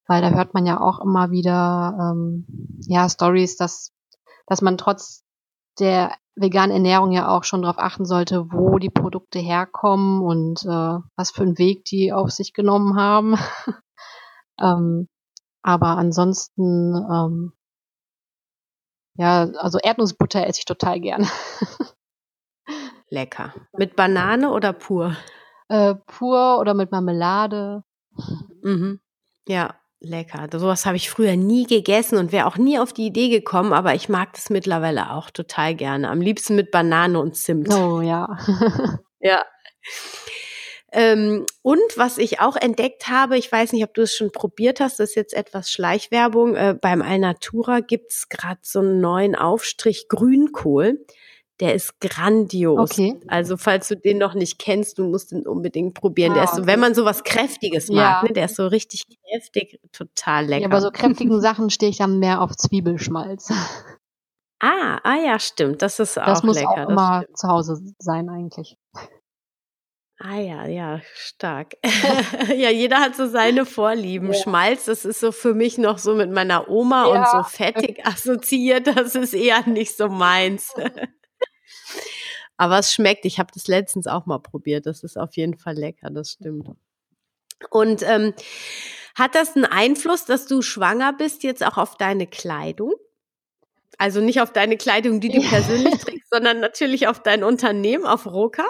weil 0.06 0.20
da 0.20 0.28
hört 0.30 0.52
man 0.52 0.66
ja 0.66 0.78
auch 0.78 1.00
immer 1.00 1.30
wieder 1.30 1.96
ähm, 1.98 2.44
ja 2.86 3.08
Stories, 3.08 3.56
dass 3.56 3.94
dass 4.46 4.60
man 4.60 4.76
trotz 4.76 5.24
der 5.78 6.12
veganen 6.36 6.72
Ernährung 6.72 7.12
ja 7.12 7.28
auch 7.28 7.44
schon 7.44 7.62
darauf 7.62 7.78
achten 7.78 8.04
sollte, 8.04 8.52
wo 8.52 8.78
die 8.78 8.90
Produkte 8.90 9.38
herkommen 9.38 10.20
und 10.20 10.62
äh, 10.66 10.98
was 11.16 11.30
für 11.30 11.44
einen 11.44 11.56
Weg 11.56 11.86
die 11.86 12.12
auf 12.12 12.30
sich 12.30 12.52
genommen 12.52 12.96
haben. 12.96 13.38
Ähm, 14.60 15.08
aber 15.62 15.96
ansonsten, 15.98 16.94
ähm, 16.94 17.52
ja, 19.14 19.50
also 19.58 19.78
Erdnussbutter 19.78 20.46
esse 20.46 20.60
ich 20.60 20.64
total 20.64 21.00
gern. 21.00 21.26
Lecker. 23.10 23.54
Mit 23.76 23.96
Banane 23.96 24.50
oder 24.50 24.72
pur? 24.72 25.16
Äh, 25.68 25.94
pur 26.06 26.58
oder 26.60 26.74
mit 26.74 26.92
Marmelade. 26.92 27.82
Mhm. 28.62 29.00
Ja, 29.46 29.74
lecker. 30.00 30.48
Sowas 30.52 30.86
habe 30.86 30.96
ich 30.96 31.10
früher 31.10 31.36
nie 31.36 31.66
gegessen 31.66 32.18
und 32.18 32.32
wäre 32.32 32.46
auch 32.46 32.56
nie 32.56 32.78
auf 32.78 32.92
die 32.92 33.06
Idee 33.06 33.28
gekommen, 33.28 33.72
aber 33.72 33.94
ich 33.94 34.08
mag 34.08 34.32
das 34.34 34.50
mittlerweile 34.50 35.12
auch 35.12 35.30
total 35.30 35.74
gerne. 35.74 36.08
Am 36.08 36.20
liebsten 36.20 36.54
mit 36.54 36.70
Banane 36.70 37.18
und 37.18 37.36
Zimt. 37.36 37.72
Oh 37.72 38.00
ja. 38.00 38.38
ja. 39.20 39.44
Ähm, 40.90 41.44
und 41.62 41.80
was 41.96 42.16
ich 42.16 42.40
auch 42.40 42.56
entdeckt 42.56 43.08
habe, 43.08 43.36
ich 43.36 43.50
weiß 43.52 43.72
nicht, 43.72 43.84
ob 43.84 43.92
du 43.92 44.02
es 44.02 44.14
schon 44.14 44.32
probiert 44.32 44.80
hast, 44.80 44.98
das 45.00 45.10
ist 45.10 45.16
jetzt 45.16 45.34
etwas 45.34 45.70
Schleichwerbung. 45.70 46.56
Äh, 46.56 46.76
beim 46.80 47.02
Alnatura 47.02 47.80
gibt's 47.80 48.28
gerade 48.28 48.60
so 48.62 48.78
einen 48.78 49.00
neuen 49.00 49.34
Aufstrich 49.34 50.08
Grünkohl. 50.08 51.04
Der 51.60 51.74
ist 51.74 52.00
grandios. 52.00 52.92
Okay. 52.92 53.20
Also 53.26 53.56
falls 53.56 53.88
du 53.88 53.96
den 53.96 54.16
noch 54.16 54.34
nicht 54.34 54.58
kennst, 54.60 54.98
du 54.98 55.04
musst 55.04 55.32
ihn 55.32 55.46
unbedingt 55.46 55.94
probieren. 55.94 56.32
Ah, 56.32 56.34
der 56.34 56.44
ist 56.44 56.54
so, 56.54 56.66
wenn 56.66 56.78
man 56.78 56.94
sowas 56.94 57.24
Kräftiges 57.24 57.88
mag, 57.88 58.22
ja. 58.22 58.28
ne, 58.28 58.32
der 58.32 58.44
ist 58.44 58.56
so 58.56 58.68
richtig 58.68 59.04
kräftig, 59.28 59.80
total 59.92 60.46
lecker. 60.46 60.62
Ja, 60.62 60.68
aber 60.68 60.80
so 60.80 60.90
kräftigen 60.90 61.40
Sachen 61.40 61.70
stehe 61.70 61.90
ich 61.90 61.98
dann 61.98 62.20
mehr 62.20 62.40
auf 62.42 62.56
Zwiebelschmalz. 62.56 63.52
Ah, 64.60 64.98
ah 65.04 65.16
ja, 65.24 65.38
stimmt. 65.38 65.82
Das 65.82 66.00
ist 66.00 66.16
das 66.16 66.40
auch 66.40 66.42
lecker. 66.42 66.52
Das 66.52 66.64
muss 66.64 66.64
auch 66.64 66.88
immer 66.88 67.24
zu 67.34 67.48
Hause 67.48 67.80
sein 67.98 68.28
eigentlich. 68.28 68.76
Ah 70.20 70.38
ja, 70.38 70.66
ja, 70.66 71.00
stark. 71.14 71.74
ja, 72.48 72.70
jeder 72.70 72.98
hat 72.98 73.14
so 73.14 73.28
seine 73.28 73.64
Vorlieben. 73.64 74.32
Ja. 74.32 74.42
Schmalz, 74.42 74.86
das 74.86 75.04
ist 75.04 75.20
so 75.20 75.30
für 75.30 75.54
mich 75.54 75.78
noch 75.78 75.98
so 75.98 76.16
mit 76.16 76.32
meiner 76.32 76.68
Oma 76.68 77.06
ja. 77.06 77.20
und 77.20 77.28
so 77.28 77.48
fettig 77.48 78.04
assoziiert. 78.04 78.88
Das 78.88 79.14
ist 79.14 79.32
eher 79.32 79.66
nicht 79.68 79.96
so 79.96 80.08
meins. 80.08 80.74
Aber 82.56 82.80
es 82.80 82.92
schmeckt. 82.92 83.26
Ich 83.26 83.38
habe 83.38 83.52
das 83.54 83.68
letztens 83.68 84.08
auch 84.08 84.26
mal 84.26 84.40
probiert. 84.40 84.86
Das 84.86 85.04
ist 85.04 85.16
auf 85.16 85.36
jeden 85.36 85.56
Fall 85.56 85.74
lecker, 85.74 86.10
das 86.10 86.32
stimmt. 86.32 86.68
Und 87.70 88.02
ähm, 88.02 88.34
hat 89.14 89.36
das 89.36 89.54
einen 89.54 89.66
Einfluss, 89.66 90.24
dass 90.24 90.46
du 90.46 90.62
schwanger 90.62 91.12
bist, 91.12 91.44
jetzt 91.44 91.64
auch 91.64 91.76
auf 91.76 91.96
deine 91.96 92.26
Kleidung? 92.26 92.94
Also 93.98 94.20
nicht 94.20 94.40
auf 94.40 94.52
deine 94.52 94.76
Kleidung, 94.76 95.20
die 95.20 95.28
du 95.28 95.40
persönlich 95.48 95.98
trägst, 95.98 96.30
sondern 96.30 96.58
natürlich 96.58 97.06
auf 97.06 97.22
dein 97.22 97.44
Unternehmen, 97.44 98.04
auf 98.04 98.26
Roka? 98.26 98.64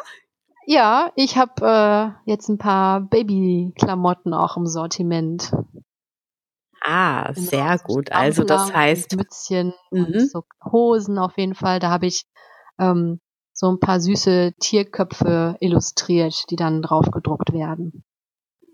Ja, 0.70 1.12
ich 1.16 1.38
habe 1.38 2.14
äh, 2.26 2.30
jetzt 2.30 2.50
ein 2.50 2.58
paar 2.58 3.00
Babyklamotten 3.00 4.34
auch 4.34 4.58
im 4.58 4.66
Sortiment. 4.66 5.50
Ah, 6.82 7.32
Genau, 7.32 7.48
sehr 7.48 7.78
gut. 7.78 8.12
Also 8.12 8.44
das 8.44 8.68
und 8.68 8.74
heißt, 8.74 9.16
Mützchen 9.16 9.72
und 9.90 10.14
mhm, 10.14 10.26
so 10.26 10.42
Hosen 10.70 11.18
auf 11.18 11.38
jeden 11.38 11.54
Fall. 11.54 11.78
Da 11.78 11.88
habe 11.88 12.04
ich 12.04 12.26
ähm, 12.78 13.18
so 13.54 13.70
ein 13.70 13.80
paar 13.80 13.98
süße 13.98 14.52
Tierköpfe 14.60 15.56
illustriert, 15.60 16.50
die 16.50 16.56
dann 16.56 16.82
drauf 16.82 17.10
gedruckt 17.10 17.54
werden. 17.54 18.04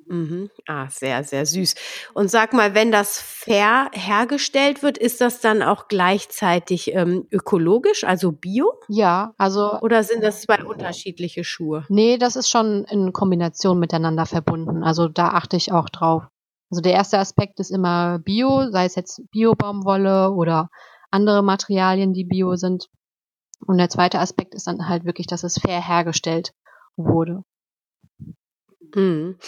Mhm. 0.07 0.51
Ah, 0.67 0.88
sehr, 0.88 1.25
sehr 1.25 1.47
süß. 1.47 1.75
Und 2.14 2.31
sag 2.31 2.53
mal, 2.53 2.75
wenn 2.75 2.93
das 2.93 3.21
fair 3.21 3.90
hergestellt 3.93 4.83
wird, 4.83 4.99
ist 4.99 5.21
das 5.21 5.40
dann 5.40 5.62
auch 5.62 5.88
gleichzeitig 5.88 6.95
ähm, 6.95 7.27
ökologisch, 7.31 8.05
also 8.05 8.33
bio? 8.33 8.73
Ja, 8.88 9.35
also 9.38 9.79
Oder 9.81 10.03
sind 10.03 10.23
das 10.23 10.43
zwei 10.43 10.64
unterschiedliche 10.64 11.45
Schuhe? 11.45 11.85
nee, 11.88 12.19
das 12.19 12.37
ist 12.37 12.51
schon 12.51 12.85
in 12.85 13.12
Kombination 13.12 13.79
miteinander 13.79 14.27
verbunden. 14.27 14.83
Also 14.83 15.09
da 15.09 15.29
achte 15.29 15.57
ich 15.57 15.73
auch 15.73 15.88
drauf. 15.88 16.25
Also 16.71 16.81
der 16.81 16.93
erste 16.93 17.19
Aspekt 17.19 17.61
ist 17.61 17.71
immer 17.71 18.19
Bio, 18.19 18.71
sei 18.71 18.87
es 18.87 18.97
jetzt 18.97 19.23
Bio-Baumwolle 19.31 20.31
oder 20.33 20.71
andere 21.11 21.43
Materialien, 21.43 22.12
die 22.12 22.25
Bio 22.25 22.57
sind. 22.57 22.88
Und 23.67 23.79
der 23.79 23.88
zweite 23.88 24.19
Aspekt 24.19 24.55
ist 24.55 24.67
dann 24.67 24.88
halt 24.88 25.05
wirklich, 25.05 25.27
dass 25.27 25.45
es 25.45 25.59
fair 25.59 25.81
hergestellt 25.81 26.53
wurde. 26.97 27.45
Mhm. 28.95 29.38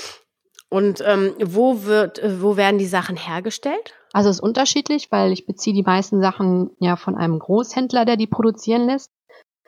Und 0.69 1.03
ähm, 1.07 1.35
wo 1.43 1.85
wird, 1.85 2.19
äh, 2.19 2.43
wo 2.43 2.57
werden 2.57 2.79
die 2.79 2.87
Sachen 2.87 3.17
hergestellt? 3.17 3.95
Also 4.13 4.31
es 4.31 4.37
ist 4.37 4.43
unterschiedlich, 4.43 5.13
weil 5.13 5.33
ich 5.33 5.47
beziehe 5.47 5.75
die 5.75 5.83
meisten 5.83 6.21
Sachen 6.21 6.71
ja 6.81 6.97
von 6.97 7.17
einem 7.17 7.39
Großhändler, 7.39 8.05
der 8.05 8.17
die 8.17 8.27
produzieren 8.27 8.87
lässt, 8.87 9.11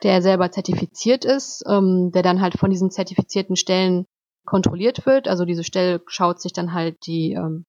der 0.03 0.21
selber 0.21 0.51
zertifiziert 0.51 1.23
ist, 1.23 1.63
ähm, 1.67 2.11
der 2.13 2.23
dann 2.23 2.41
halt 2.41 2.57
von 2.57 2.69
diesen 2.69 2.91
zertifizierten 2.91 3.55
Stellen 3.55 4.05
kontrolliert 4.45 5.05
wird. 5.05 5.27
Also 5.27 5.45
diese 5.45 5.63
Stelle 5.63 6.01
schaut 6.07 6.41
sich 6.41 6.51
dann 6.51 6.73
halt 6.73 6.97
die, 7.05 7.33
ähm, 7.33 7.65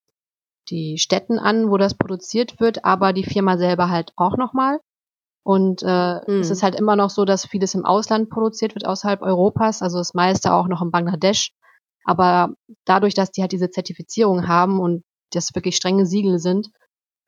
die 0.71 0.99
Städten 0.99 1.39
an, 1.39 1.71
wo 1.71 1.77
das 1.77 1.95
produziert 1.95 2.59
wird, 2.61 2.85
aber 2.85 3.13
die 3.13 3.25
Firma 3.25 3.59
selber 3.59 3.91
halt 3.91 4.13
auch 4.17 4.37
nochmal. 4.37 4.81
Und 5.43 5.83
äh, 5.83 6.21
Hm. 6.27 6.41
es 6.41 6.51
ist 6.51 6.63
halt 6.63 6.75
immer 6.75 6.97
noch 6.97 7.11
so, 7.11 7.25
dass 7.25 7.47
vieles 7.47 7.75
im 7.75 7.85
Ausland 7.85 8.31
produziert 8.31 8.75
wird, 8.75 8.87
außerhalb 8.87 9.23
Europas, 9.23 9.83
also 9.83 9.99
das 9.99 10.15
meiste 10.15 10.53
auch 10.53 10.69
noch 10.69 10.83
in 10.83 10.91
Bangladesch. 10.91 11.53
Aber 12.05 12.55
dadurch, 12.85 13.15
dass 13.15 13.31
die 13.31 13.43
halt 13.43 13.53
diese 13.53 13.71
Zertifizierung 13.71 14.49
haben 14.49 14.81
und 14.81 15.05
das 15.33 15.55
wirklich 15.55 15.77
strenge 15.77 16.07
Siegel 16.07 16.39
sind, 16.39 16.71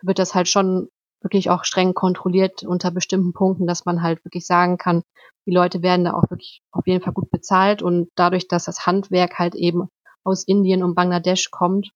wird 0.02 0.18
das 0.18 0.34
halt 0.34 0.48
schon 0.48 0.88
wirklich 1.20 1.50
auch 1.50 1.64
streng 1.64 1.94
kontrolliert 1.94 2.64
unter 2.64 2.90
bestimmten 2.90 3.32
Punkten, 3.32 3.66
dass 3.66 3.84
man 3.84 4.02
halt 4.02 4.24
wirklich 4.24 4.46
sagen 4.46 4.76
kann, 4.76 5.02
die 5.46 5.52
Leute 5.52 5.82
werden 5.82 6.04
da 6.04 6.14
auch 6.14 6.30
wirklich 6.30 6.62
auf 6.72 6.86
jeden 6.86 7.02
Fall 7.02 7.12
gut 7.12 7.30
bezahlt 7.30 7.82
und 7.82 8.10
dadurch, 8.16 8.48
dass 8.48 8.64
das 8.64 8.86
Handwerk 8.86 9.38
halt 9.38 9.54
eben 9.54 9.88
aus 10.24 10.44
Indien 10.44 10.82
und 10.82 10.94
Bangladesch 10.94 11.50
kommt, 11.50 11.90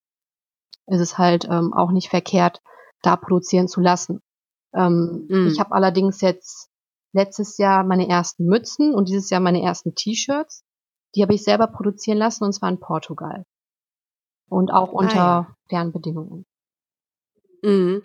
ist 0.87 0.99
es 0.99 1.17
halt 1.17 1.45
ähm, 1.45 1.73
auch 1.73 1.91
nicht 1.91 2.09
verkehrt, 2.09 2.61
da 3.01 3.15
produzieren 3.15 3.67
zu 3.67 3.81
lassen. 3.81 4.21
Ähm, 4.73 5.27
Mm. 5.29 5.47
Ich 5.47 5.59
habe 5.59 5.73
allerdings 5.73 6.21
jetzt 6.21 6.69
letztes 7.13 7.57
Jahr 7.57 7.83
meine 7.83 8.07
ersten 8.07 8.45
Mützen 8.45 8.93
und 8.93 9.09
dieses 9.09 9.29
Jahr 9.29 9.41
meine 9.41 9.61
ersten 9.61 9.95
T-Shirts. 9.95 10.63
Die 11.15 11.23
habe 11.23 11.33
ich 11.33 11.43
selber 11.43 11.67
produzieren 11.67 12.17
lassen 12.17 12.43
und 12.43 12.53
zwar 12.53 12.69
in 12.69 12.79
Portugal. 12.79 13.43
Und 14.49 14.71
auch 14.71 14.89
Ah 14.93 14.97
unter 14.97 15.15
ja. 15.15 15.55
deren 15.71 15.91
Bedingungen. 15.91 16.45
Mhm. 17.63 18.03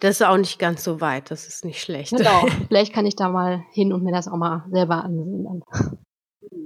Das 0.00 0.16
ist 0.16 0.26
auch 0.26 0.36
nicht 0.36 0.58
ganz 0.58 0.82
so 0.82 1.00
weit, 1.00 1.30
das 1.30 1.46
ist 1.46 1.64
nicht 1.64 1.80
schlecht. 1.80 2.16
Genau. 2.16 2.46
Vielleicht 2.68 2.92
kann 2.92 3.06
ich 3.06 3.14
da 3.14 3.28
mal 3.28 3.62
hin 3.70 3.92
und 3.92 4.02
mir 4.02 4.12
das 4.12 4.26
auch 4.26 4.36
mal 4.36 4.64
selber 4.70 5.04
ansehen. 5.04 5.62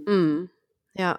Mhm. 0.07 0.49
Ja. 0.95 1.19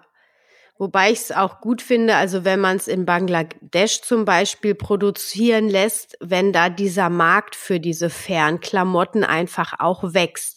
Wobei 0.80 1.12
ich 1.12 1.20
es 1.20 1.32
auch 1.32 1.62
gut 1.62 1.84
finde, 1.84 2.15
also 2.15 2.43
wenn 2.43 2.60
man 2.60 2.78
es 2.78 2.88
in 2.88 3.06
Bangladesch 3.06 4.02
zum 4.02 4.26
Beispiel 4.26 4.74
produzieren 4.74 5.70
lässt, 5.70 6.17
wenn 6.20 6.54
da 6.54 6.70
dieser 6.70 7.10
Markt 7.10 7.56
für 7.56 7.80
diese 7.80 8.10
fairen 8.10 8.62
Klamotten 8.62 9.24
einfach 9.24 9.74
auch 9.80 10.15
wächst. 10.15 10.57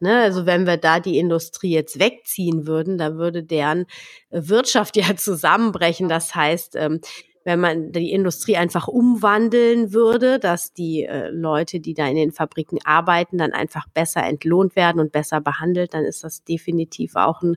Ne? 0.00 0.20
Also 0.20 0.46
wenn 0.46 0.66
wir 0.66 0.76
da 0.76 1.00
die 1.00 1.18
Industrie 1.18 1.72
jetzt 1.72 1.98
wegziehen 1.98 2.66
würden, 2.66 2.98
da 2.98 3.14
würde 3.16 3.42
deren 3.42 3.86
Wirtschaft 4.30 4.96
ja 4.96 5.16
zusammenbrechen. 5.16 6.08
Das 6.08 6.34
heißt, 6.34 6.76
ähm, 6.76 7.00
wenn 7.44 7.60
man 7.60 7.92
die 7.92 8.12
Industrie 8.12 8.56
einfach 8.56 8.86
umwandeln 8.86 9.92
würde, 9.92 10.38
dass 10.38 10.72
die 10.72 11.04
äh, 11.04 11.28
Leute, 11.30 11.80
die 11.80 11.94
da 11.94 12.06
in 12.06 12.16
den 12.16 12.32
Fabriken 12.32 12.78
arbeiten, 12.84 13.38
dann 13.38 13.52
einfach 13.52 13.88
besser 13.88 14.22
entlohnt 14.24 14.76
werden 14.76 15.00
und 15.00 15.10
besser 15.10 15.40
behandelt, 15.40 15.94
dann 15.94 16.04
ist 16.04 16.22
das 16.22 16.44
definitiv 16.44 17.16
auch 17.16 17.42
ein 17.42 17.56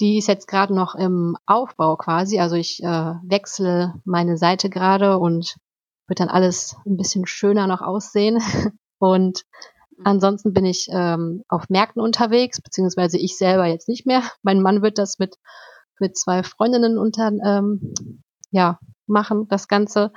Die 0.00 0.18
ist 0.18 0.28
jetzt 0.28 0.48
gerade 0.48 0.74
noch 0.74 0.96
im 0.96 1.36
Aufbau 1.46 1.96
quasi. 1.96 2.40
Also 2.40 2.56
ich 2.56 2.82
äh, 2.82 3.14
wechsle 3.22 3.94
meine 4.04 4.36
Seite 4.36 4.70
gerade 4.70 5.18
und 5.18 5.56
wird 6.08 6.20
dann 6.20 6.28
alles 6.28 6.76
ein 6.86 6.96
bisschen 6.96 7.26
schöner 7.26 7.66
noch 7.66 7.82
aussehen. 7.82 8.42
Und 9.00 9.44
ansonsten 10.02 10.52
bin 10.52 10.64
ich 10.64 10.88
ähm, 10.90 11.44
auf 11.48 11.68
Märkten 11.68 12.02
unterwegs, 12.02 12.60
beziehungsweise 12.60 13.18
ich 13.18 13.36
selber 13.36 13.66
jetzt 13.66 13.88
nicht 13.88 14.06
mehr. 14.06 14.22
Mein 14.42 14.60
Mann 14.60 14.82
wird 14.82 14.98
das 14.98 15.20
mit, 15.20 15.36
mit 16.00 16.16
zwei 16.16 16.42
Freundinnen 16.42 16.98
unter, 16.98 17.28
ähm, 17.28 17.94
ja, 18.50 18.80
machen, 19.06 19.46
das 19.48 19.68
Ganze. 19.68 20.10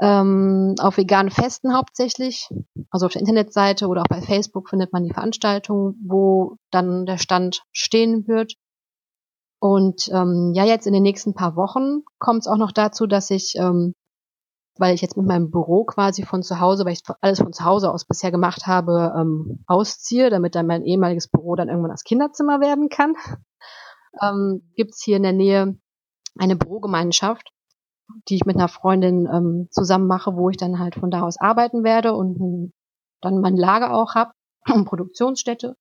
Ähm, 0.00 0.74
auf 0.78 0.98
veganen 0.98 1.30
Festen 1.30 1.74
hauptsächlich. 1.74 2.48
Also 2.90 3.06
auf 3.06 3.12
der 3.12 3.20
Internetseite 3.20 3.88
oder 3.88 4.02
auch 4.02 4.08
bei 4.08 4.20
Facebook 4.20 4.68
findet 4.68 4.92
man 4.92 5.04
die 5.04 5.12
Veranstaltung, 5.12 5.96
wo 6.04 6.56
dann 6.70 7.06
der 7.06 7.18
Stand 7.18 7.62
stehen 7.72 8.28
wird. 8.28 8.54
Und 9.58 10.08
ähm, 10.12 10.52
ja, 10.54 10.64
jetzt 10.64 10.86
in 10.86 10.92
den 10.92 11.02
nächsten 11.02 11.34
paar 11.34 11.56
Wochen 11.56 12.02
kommt 12.18 12.40
es 12.40 12.46
auch 12.46 12.58
noch 12.58 12.72
dazu, 12.72 13.06
dass 13.06 13.30
ich, 13.30 13.54
ähm, 13.56 13.94
weil 14.78 14.94
ich 14.94 15.00
jetzt 15.00 15.16
mit 15.16 15.26
meinem 15.26 15.50
Büro 15.50 15.84
quasi 15.84 16.24
von 16.24 16.42
zu 16.42 16.60
Hause, 16.60 16.84
weil 16.84 16.92
ich 16.92 17.02
alles 17.22 17.40
von 17.40 17.54
zu 17.54 17.64
Hause 17.64 17.90
aus 17.90 18.04
bisher 18.04 18.30
gemacht 18.30 18.66
habe, 18.66 19.14
ähm, 19.18 19.64
ausziehe, 19.66 20.28
damit 20.28 20.54
dann 20.54 20.66
mein 20.66 20.84
ehemaliges 20.84 21.28
Büro 21.28 21.56
dann 21.56 21.68
irgendwann 21.68 21.90
das 21.90 22.04
Kinderzimmer 22.04 22.60
werden 22.60 22.90
kann, 22.90 23.14
ähm, 24.22 24.70
gibt's 24.76 25.02
hier 25.02 25.16
in 25.16 25.22
der 25.22 25.32
Nähe 25.32 25.78
eine 26.38 26.56
Bürogemeinschaft, 26.56 27.50
die 28.28 28.36
ich 28.36 28.44
mit 28.44 28.56
einer 28.56 28.68
Freundin 28.68 29.28
ähm, 29.32 29.68
zusammen 29.70 30.06
mache, 30.06 30.36
wo 30.36 30.50
ich 30.50 30.56
dann 30.56 30.78
halt 30.78 30.94
von 30.94 31.10
da 31.10 31.22
aus 31.22 31.38
arbeiten 31.38 31.84
werde 31.84 32.14
und 32.14 32.72
dann 33.20 33.40
mein 33.40 33.56
Lager 33.56 33.94
auch 33.94 34.14
habe, 34.14 34.32
Produktionsstätte. 34.84 35.76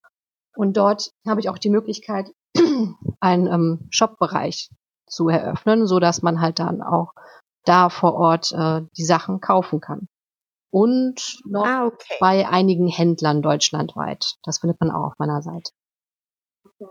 Und 0.55 0.77
dort 0.77 1.11
habe 1.27 1.39
ich 1.39 1.49
auch 1.49 1.57
die 1.57 1.69
Möglichkeit, 1.69 2.31
einen 3.19 3.47
ähm, 3.47 3.87
Shop-Bereich 3.89 4.69
zu 5.07 5.29
eröffnen, 5.29 5.85
so 5.85 5.99
dass 5.99 6.21
man 6.21 6.41
halt 6.41 6.59
dann 6.59 6.81
auch 6.81 7.11
da 7.65 7.89
vor 7.89 8.13
Ort 8.15 8.51
äh, 8.53 8.81
die 8.97 9.05
Sachen 9.05 9.41
kaufen 9.41 9.81
kann. 9.81 10.07
Und 10.71 11.39
noch 11.45 11.65
Ah, 11.65 11.85
okay. 11.85 12.15
bei 12.19 12.47
einigen 12.47 12.87
Händlern 12.87 13.41
deutschlandweit. 13.41 14.35
Das 14.43 14.59
findet 14.59 14.79
man 14.79 14.91
auch 14.91 15.07
auf 15.07 15.13
meiner 15.19 15.41
Seite. 15.41 15.71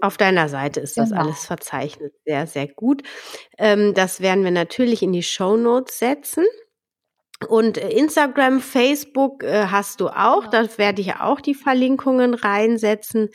Auf 0.00 0.16
deiner 0.16 0.48
Seite 0.48 0.80
ist 0.80 0.96
das 0.98 1.10
Genau. 1.10 1.22
alles 1.22 1.44
verzeichnet. 1.46 2.12
Sehr, 2.26 2.46
sehr 2.46 2.68
gut. 2.68 3.02
Ähm, 3.58 3.94
das 3.94 4.20
werden 4.20 4.44
wir 4.44 4.50
natürlich 4.50 5.02
in 5.02 5.12
die 5.12 5.22
Show 5.22 5.56
Notes 5.56 5.98
setzen. 5.98 6.44
Und 7.48 7.78
äh, 7.78 7.90
Instagram, 7.90 8.60
Facebook 8.60 9.42
äh, 9.42 9.66
hast 9.66 10.00
du 10.00 10.08
auch. 10.08 10.46
Da 10.46 10.66
werde 10.78 11.02
ich 11.02 11.16
auch 11.16 11.40
die 11.40 11.54
Verlinkungen 11.54 12.34
reinsetzen. 12.34 13.30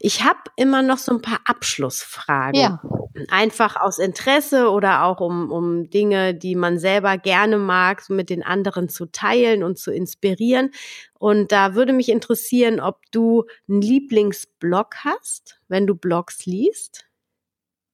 Ich 0.00 0.24
habe 0.24 0.38
immer 0.56 0.82
noch 0.82 0.98
so 0.98 1.12
ein 1.12 1.22
paar 1.22 1.40
Abschlussfragen. 1.44 2.60
Ja, 2.60 2.82
Einfach 3.30 3.76
aus 3.76 3.98
Interesse 3.98 4.70
oder 4.70 5.04
auch 5.04 5.20
um, 5.20 5.50
um 5.50 5.90
Dinge, 5.90 6.34
die 6.34 6.54
man 6.54 6.78
selber 6.78 7.18
gerne 7.18 7.58
mag, 7.58 8.00
so 8.00 8.14
mit 8.14 8.30
den 8.30 8.42
anderen 8.42 8.88
zu 8.88 9.06
teilen 9.06 9.64
und 9.64 9.78
zu 9.78 9.92
inspirieren. 9.92 10.70
Und 11.18 11.50
da 11.50 11.74
würde 11.74 11.92
mich 11.92 12.10
interessieren, 12.10 12.80
ob 12.80 13.00
du 13.10 13.44
einen 13.68 13.82
Lieblingsblog 13.82 14.96
hast, 15.04 15.60
wenn 15.68 15.86
du 15.86 15.94
Blogs 15.94 16.46
liest. 16.46 17.06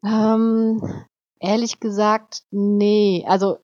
ähm, 0.05 0.83
ehrlich 1.41 1.81
gesagt, 1.81 2.43
nee. 2.51 3.25
Also 3.27 3.64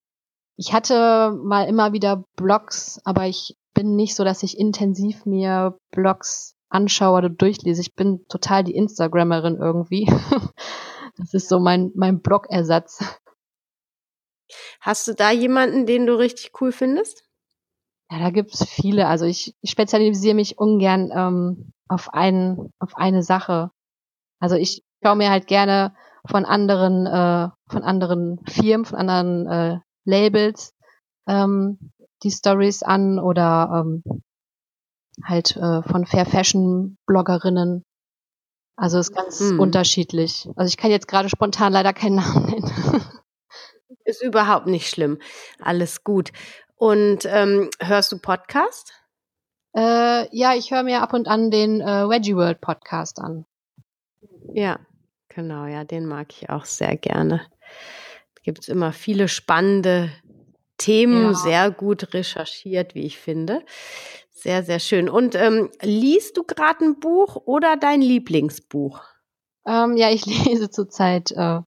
ich 0.61 0.75
hatte 0.75 1.33
mal 1.42 1.66
immer 1.66 1.94
wieder 1.94 2.23
Blogs, 2.37 3.01
aber 3.05 3.27
ich 3.27 3.57
bin 3.73 3.96
nicht 3.96 4.14
so, 4.14 4.25
dass 4.25 4.42
ich 4.42 4.59
intensiv 4.59 5.25
mir 5.25 5.79
Blogs 5.90 6.55
anschaue 6.68 7.16
oder 7.16 7.31
durchlese. 7.31 7.81
Ich 7.81 7.94
bin 7.94 8.27
total 8.29 8.62
die 8.62 8.75
Instagrammerin 8.75 9.57
irgendwie. 9.57 10.07
Das 11.16 11.35
ist 11.35 11.49
so 11.51 11.59
mein, 11.59 11.90
mein 11.96 12.23
Blog-Ersatz. 12.23 13.05
Hast 14.81 15.07
du 15.07 15.12
da 15.12 15.31
jemanden, 15.31 15.85
den 15.85 16.07
du 16.07 16.18
richtig 16.18 16.53
cool 16.61 16.73
findest? 16.73 17.25
Ja, 18.11 18.20
da 18.20 18.31
gibt's 18.31 18.64
viele. 18.64 19.07
Also 19.07 19.27
ich, 19.27 19.55
ich 19.61 19.70
spezialisiere 19.70 20.35
mich 20.35 20.57
ungern 20.57 21.11
ähm, 21.12 21.73
auf, 21.88 22.14
einen, 22.14 22.73
auf 22.79 22.96
eine 22.96 23.23
Sache. 23.23 23.70
Also 24.38 24.57
ich 24.57 24.83
schaue 25.05 25.16
mir 25.16 25.31
halt 25.31 25.46
gerne 25.46 25.94
von 26.27 26.46
anderen 26.46 27.07
äh, 27.07 27.49
von 27.68 27.83
anderen 27.83 28.40
Firmen, 28.46 28.87
von 28.87 28.96
anderen 28.96 29.46
äh, 29.46 29.81
Labels 30.11 30.75
ähm, 31.27 31.79
die 32.23 32.31
Stories 32.31 32.83
an 32.83 33.18
oder 33.18 33.85
ähm, 33.85 34.03
halt 35.25 35.57
äh, 35.57 35.83
von 35.83 36.07
Fair 36.07 36.27
Fashion 36.27 36.99
Bloggerinnen. 37.07 37.85
Also 38.77 38.99
ist 38.99 39.14
ganz 39.14 39.40
mhm. 39.40 39.61
unterschiedlich. 39.61 40.49
Also 40.57 40.68
ich 40.68 40.77
kann 40.77 40.90
jetzt 40.90 41.09
gerade 41.09 41.29
spontan 41.29 41.73
leider 41.73 41.92
keinen 41.92 42.16
Namen 42.16 42.46
nennen. 42.46 43.03
Ist 44.05 44.23
überhaupt 44.23 44.66
nicht 44.66 44.88
schlimm. 44.88 45.18
Alles 45.61 46.03
gut. 46.03 46.33
Und 46.77 47.27
ähm, 47.27 47.68
hörst 47.79 48.11
du 48.11 48.18
Podcast? 48.18 48.94
Äh, 49.77 50.35
ja, 50.35 50.55
ich 50.55 50.70
höre 50.70 50.83
mir 50.83 51.03
ab 51.03 51.12
und 51.12 51.29
an 51.29 51.51
den 51.51 51.81
äh, 51.81 52.09
Veggie 52.09 52.35
World 52.35 52.61
Podcast 52.61 53.20
an. 53.20 53.44
Ja, 54.55 54.81
genau, 55.29 55.66
ja, 55.66 55.85
den 55.85 56.07
mag 56.07 56.33
ich 56.33 56.49
auch 56.49 56.64
sehr 56.64 56.96
gerne. 56.96 57.42
Gibt 58.42 58.61
es 58.61 58.68
immer 58.68 58.92
viele 58.92 59.29
spannende 59.29 60.11
Themen, 60.79 61.33
ja. 61.33 61.35
sehr 61.35 61.70
gut 61.70 62.14
recherchiert, 62.14 62.94
wie 62.94 63.05
ich 63.05 63.18
finde. 63.18 63.62
Sehr, 64.31 64.62
sehr 64.62 64.79
schön. 64.79 65.11
Und 65.11 65.35
ähm, 65.35 65.70
liest 65.83 66.38
du 66.38 66.42
gerade 66.44 66.85
ein 66.85 66.98
Buch 66.98 67.37
oder 67.44 67.76
dein 67.76 68.00
Lieblingsbuch? 68.00 69.03
Ähm, 69.66 69.96
ja, 69.96 70.11
ich 70.11 70.24
lese 70.46 70.70
zurzeit 70.70 71.33
äh, 71.33 71.61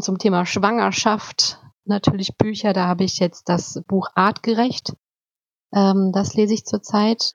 zum 0.00 0.18
Thema 0.18 0.44
Schwangerschaft 0.44 1.60
natürlich 1.84 2.36
Bücher. 2.36 2.72
Da 2.72 2.86
habe 2.86 3.04
ich 3.04 3.18
jetzt 3.20 3.48
das 3.48 3.80
Buch 3.86 4.08
Artgerecht. 4.14 4.94
Ähm, 5.72 6.10
das 6.12 6.34
lese 6.34 6.54
ich 6.54 6.64
zurzeit. 6.64 7.34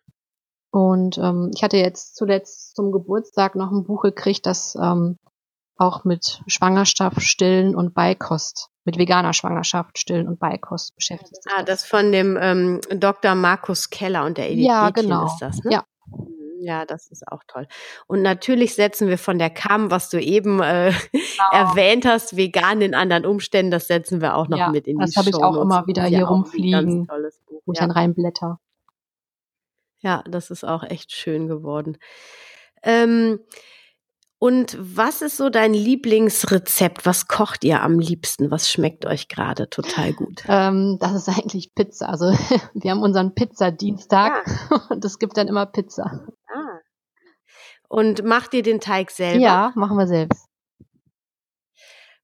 Und 0.71 1.17
ähm, 1.17 1.51
ich 1.55 1.63
hatte 1.63 1.77
jetzt 1.77 2.15
zuletzt 2.15 2.75
zum 2.75 2.91
Geburtstag 2.91 3.55
noch 3.55 3.71
ein 3.71 3.83
Buch 3.83 4.03
gekriegt, 4.03 4.45
das 4.45 4.75
ähm, 4.75 5.17
auch 5.81 6.03
mit 6.03 6.41
Schwangerschaft, 6.47 7.21
Stillen 7.21 7.75
und 7.75 7.93
Beikost, 7.93 8.69
mit 8.85 8.97
veganer 8.97 9.33
Schwangerschaft, 9.33 9.97
Stillen 9.97 10.27
und 10.27 10.39
Beikost 10.39 10.95
beschäftigt. 10.95 11.39
Ah, 11.55 11.63
das 11.63 11.83
von 11.83 12.11
dem 12.11 12.37
ähm, 12.39 12.81
Dr. 12.91 13.35
Markus 13.35 13.89
Keller 13.89 14.25
und 14.25 14.37
der 14.37 14.51
Edith 14.51 14.65
ja, 14.65 14.91
genau. 14.91 15.25
ist 15.25 15.39
das, 15.39 15.63
ne? 15.63 15.73
Ja. 15.73 15.83
Ja, 16.63 16.85
das 16.85 17.07
ist 17.09 17.27
auch 17.27 17.41
toll. 17.47 17.67
Und 18.05 18.21
natürlich 18.21 18.75
setzen 18.75 19.07
wir 19.07 19.17
von 19.17 19.39
der 19.39 19.49
Kam, 19.49 19.89
was 19.89 20.11
du 20.11 20.21
eben 20.21 20.61
äh, 20.61 20.93
genau. 21.11 21.49
erwähnt 21.51 22.05
hast, 22.05 22.37
vegan 22.37 22.81
in 22.81 22.93
anderen 22.93 23.25
Umständen, 23.25 23.71
das 23.71 23.87
setzen 23.87 24.21
wir 24.21 24.35
auch 24.35 24.47
noch 24.47 24.59
ja, 24.59 24.69
mit 24.69 24.85
in 24.85 24.99
die 24.99 25.05
Das 25.05 25.15
habe 25.15 25.31
ich 25.31 25.35
auch 25.35 25.59
immer 25.59 25.87
wieder 25.87 26.03
hier 26.03 26.25
rumfliegen, 26.25 27.07
wo 27.65 27.71
ich 27.71 27.79
ja. 27.79 27.87
dann 27.87 27.89
reinblätter. 27.89 28.59
Ja, 30.01 30.23
das 30.27 30.51
ist 30.51 30.63
auch 30.63 30.83
echt 30.83 31.11
schön 31.11 31.47
geworden. 31.47 31.97
Ähm, 32.83 33.39
und 34.43 34.75
was 34.80 35.21
ist 35.21 35.38
so 35.38 35.51
dein 35.51 35.71
Lieblingsrezept? 35.71 37.06
Was 37.06 37.27
kocht 37.27 37.63
ihr 37.63 37.84
am 37.84 37.99
liebsten? 37.99 38.49
Was 38.49 38.71
schmeckt 38.71 39.06
euch 39.06 39.27
gerade 39.27 39.69
total 39.69 40.13
gut? 40.13 40.41
Ähm, 40.47 40.97
das 40.99 41.13
ist 41.13 41.30
eigentlich 41.30 41.75
Pizza. 41.75 42.10
Also 42.10 42.25
wir 42.73 42.89
haben 42.89 43.04
unseren 43.04 43.36
Pizzadienstag 43.36 44.47
ja. 44.47 44.82
und 44.89 45.06
es 45.06 45.19
gibt 45.19 45.38
dann 45.38 45.47
immer 45.47 45.67
Pizza. 45.67 46.25
Ah. 46.51 46.80
Und 47.88 48.23
macht 48.23 48.56
ihr 48.56 48.63
den 48.63 48.80
Teig 48.80 49.12
selber? 49.12 49.39
Ja, 49.39 49.73
machen 49.75 49.95
wir 49.95 50.08
selbst. 50.08 50.47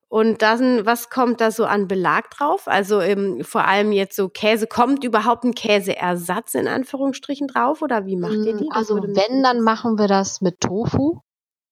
Und 0.08 0.41
dann, 0.41 0.88
was 0.88 1.12
kommt 1.12 1.39
da 1.39 1.51
so 1.51 1.65
an 1.65 1.88
Belag 1.88 2.32
drauf? 2.32 2.63
Also 2.67 2.99
ähm, 2.99 3.43
vor 3.43 3.65
allem 3.65 3.91
jetzt 3.91 4.15
so 4.15 4.27
Käse. 4.27 4.65
Kommt 4.65 5.03
überhaupt 5.03 5.43
ein 5.43 5.53
Käseersatz 5.53 6.56
in 6.56 6.67
Anführungsstrichen 6.67 7.47
drauf 7.47 7.84
oder 7.84 8.08
wie 8.08 8.15
macht 8.15 8.43
ihr 8.43 8.56
mm, 8.56 8.58
die? 8.58 8.71
Also 8.71 8.95
wenn, 9.03 9.43
dann 9.43 9.62
machen 9.62 9.99
wir 9.99 10.08
das 10.08 10.41
mit 10.41 10.62
Tofu. 10.62 11.19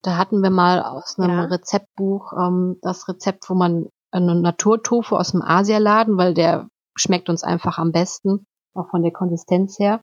Da 0.01 0.17
hatten 0.17 0.43
wir 0.43 0.51
mal 0.51 0.81
aus 0.84 1.17
einem 1.17 1.38
ja. 1.38 1.45
Rezeptbuch 1.45 2.34
ähm, 2.34 2.77
das 2.81 3.08
Rezept, 3.08 3.49
wo 3.49 3.55
man 3.55 3.88
einen 4.12 4.41
Naturtofu 4.41 5.15
aus 5.15 5.31
dem 5.31 5.41
Asialaden, 5.41 6.17
weil 6.17 6.34
der 6.34 6.67
schmeckt 6.95 7.29
uns 7.29 7.43
einfach 7.43 7.77
am 7.77 7.91
besten, 7.91 8.45
auch 8.73 8.89
von 8.89 9.03
der 9.03 9.12
Konsistenz 9.12 9.77
her. 9.79 10.01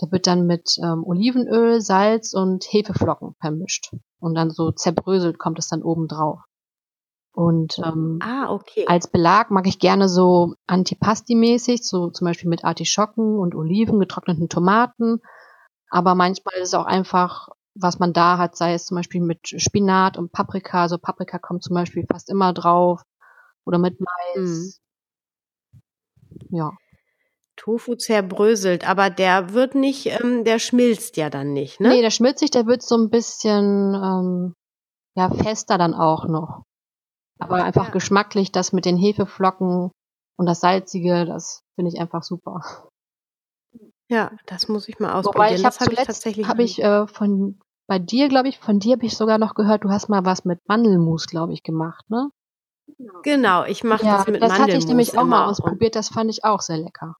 Der 0.00 0.12
wird 0.12 0.26
dann 0.26 0.46
mit 0.46 0.76
ähm, 0.82 1.02
Olivenöl, 1.04 1.80
Salz 1.80 2.32
und 2.32 2.64
Hefeflocken 2.64 3.34
vermischt. 3.40 3.92
Und 4.20 4.34
dann 4.34 4.50
so 4.50 4.70
zerbröselt 4.70 5.38
kommt 5.38 5.58
es 5.58 5.68
dann 5.68 5.82
oben 5.82 6.06
drauf. 6.06 6.40
Und 7.32 7.78
ähm, 7.78 8.18
ah, 8.20 8.50
okay. 8.50 8.84
als 8.88 9.08
Belag 9.08 9.50
mag 9.50 9.66
ich 9.66 9.78
gerne 9.78 10.08
so 10.08 10.54
Antipasti-mäßig, 10.66 11.84
so 11.84 12.10
zum 12.10 12.26
Beispiel 12.26 12.48
mit 12.48 12.64
Artischocken 12.64 13.38
und 13.38 13.54
Oliven, 13.54 14.00
getrockneten 14.00 14.48
Tomaten. 14.48 15.20
Aber 15.90 16.14
manchmal 16.14 16.54
ist 16.54 16.68
es 16.68 16.74
auch 16.74 16.86
einfach 16.86 17.48
was 17.80 17.98
man 17.98 18.12
da 18.12 18.38
hat, 18.38 18.56
sei 18.56 18.74
es 18.74 18.86
zum 18.86 18.96
Beispiel 18.96 19.20
mit 19.20 19.48
Spinat 19.48 20.16
und 20.16 20.32
Paprika. 20.32 20.82
Also 20.82 20.98
Paprika 20.98 21.38
kommt 21.38 21.62
zum 21.62 21.74
Beispiel 21.74 22.04
fast 22.10 22.30
immer 22.30 22.52
drauf. 22.52 23.02
Oder 23.64 23.78
mit 23.78 23.98
Mais. 24.00 24.80
Mhm. 25.70 26.56
Ja. 26.56 26.72
Tofu 27.56 27.96
zerbröselt, 27.96 28.88
aber 28.88 29.10
der 29.10 29.52
wird 29.52 29.74
nicht, 29.74 30.06
ähm, 30.06 30.44
der 30.44 30.60
schmilzt 30.60 31.16
ja 31.16 31.28
dann 31.28 31.52
nicht, 31.52 31.80
ne? 31.80 31.88
Nee, 31.88 32.02
der 32.02 32.10
schmilzt 32.10 32.40
nicht, 32.40 32.54
der 32.54 32.66
wird 32.66 32.82
so 32.82 32.96
ein 32.96 33.10
bisschen 33.10 33.94
ähm, 33.94 34.54
ja, 35.16 35.28
fester 35.28 35.76
dann 35.76 35.92
auch 35.92 36.26
noch. 36.26 36.62
Aber 37.40 37.64
einfach 37.64 37.86
ja. 37.86 37.90
geschmacklich, 37.90 38.52
das 38.52 38.72
mit 38.72 38.84
den 38.84 38.96
Hefeflocken 38.96 39.90
und 40.36 40.46
das 40.46 40.60
Salzige, 40.60 41.26
das 41.26 41.62
finde 41.74 41.90
ich 41.92 42.00
einfach 42.00 42.22
super. 42.22 42.62
Ja, 44.08 44.32
das 44.46 44.68
muss 44.68 44.88
ich 44.88 44.98
mal 45.00 45.12
ausprobieren. 45.12 45.34
Wobei 45.34 45.54
ich 45.54 45.64
habe 45.64 45.76
hab 45.76 46.06
tatsächlich 46.06 46.48
habe 46.48 46.62
ich 46.62 46.82
äh, 46.82 47.06
von 47.06 47.60
bei 47.88 47.98
dir, 47.98 48.28
glaube 48.28 48.48
ich, 48.48 48.58
von 48.58 48.78
dir 48.78 48.92
habe 48.92 49.06
ich 49.06 49.16
sogar 49.16 49.38
noch 49.38 49.54
gehört, 49.54 49.82
du 49.82 49.88
hast 49.88 50.08
mal 50.08 50.24
was 50.24 50.44
mit 50.44 50.60
Mandelmus, 50.68 51.26
glaube 51.26 51.54
ich, 51.54 51.62
gemacht, 51.62 52.08
ne? 52.10 52.28
Genau, 53.22 53.64
ich 53.64 53.82
mache 53.82 54.04
ja, 54.04 54.18
das 54.18 54.26
mit 54.26 54.36
das 54.36 54.50
Mandelmus. 54.50 54.58
Das 54.58 54.60
hatte 54.60 54.78
ich 54.78 54.86
nämlich 54.86 55.18
auch 55.18 55.24
mal 55.24 55.46
ausprobiert, 55.46 55.96
das 55.96 56.10
fand 56.10 56.30
ich 56.30 56.44
auch 56.44 56.60
sehr 56.60 56.76
lecker. 56.76 57.16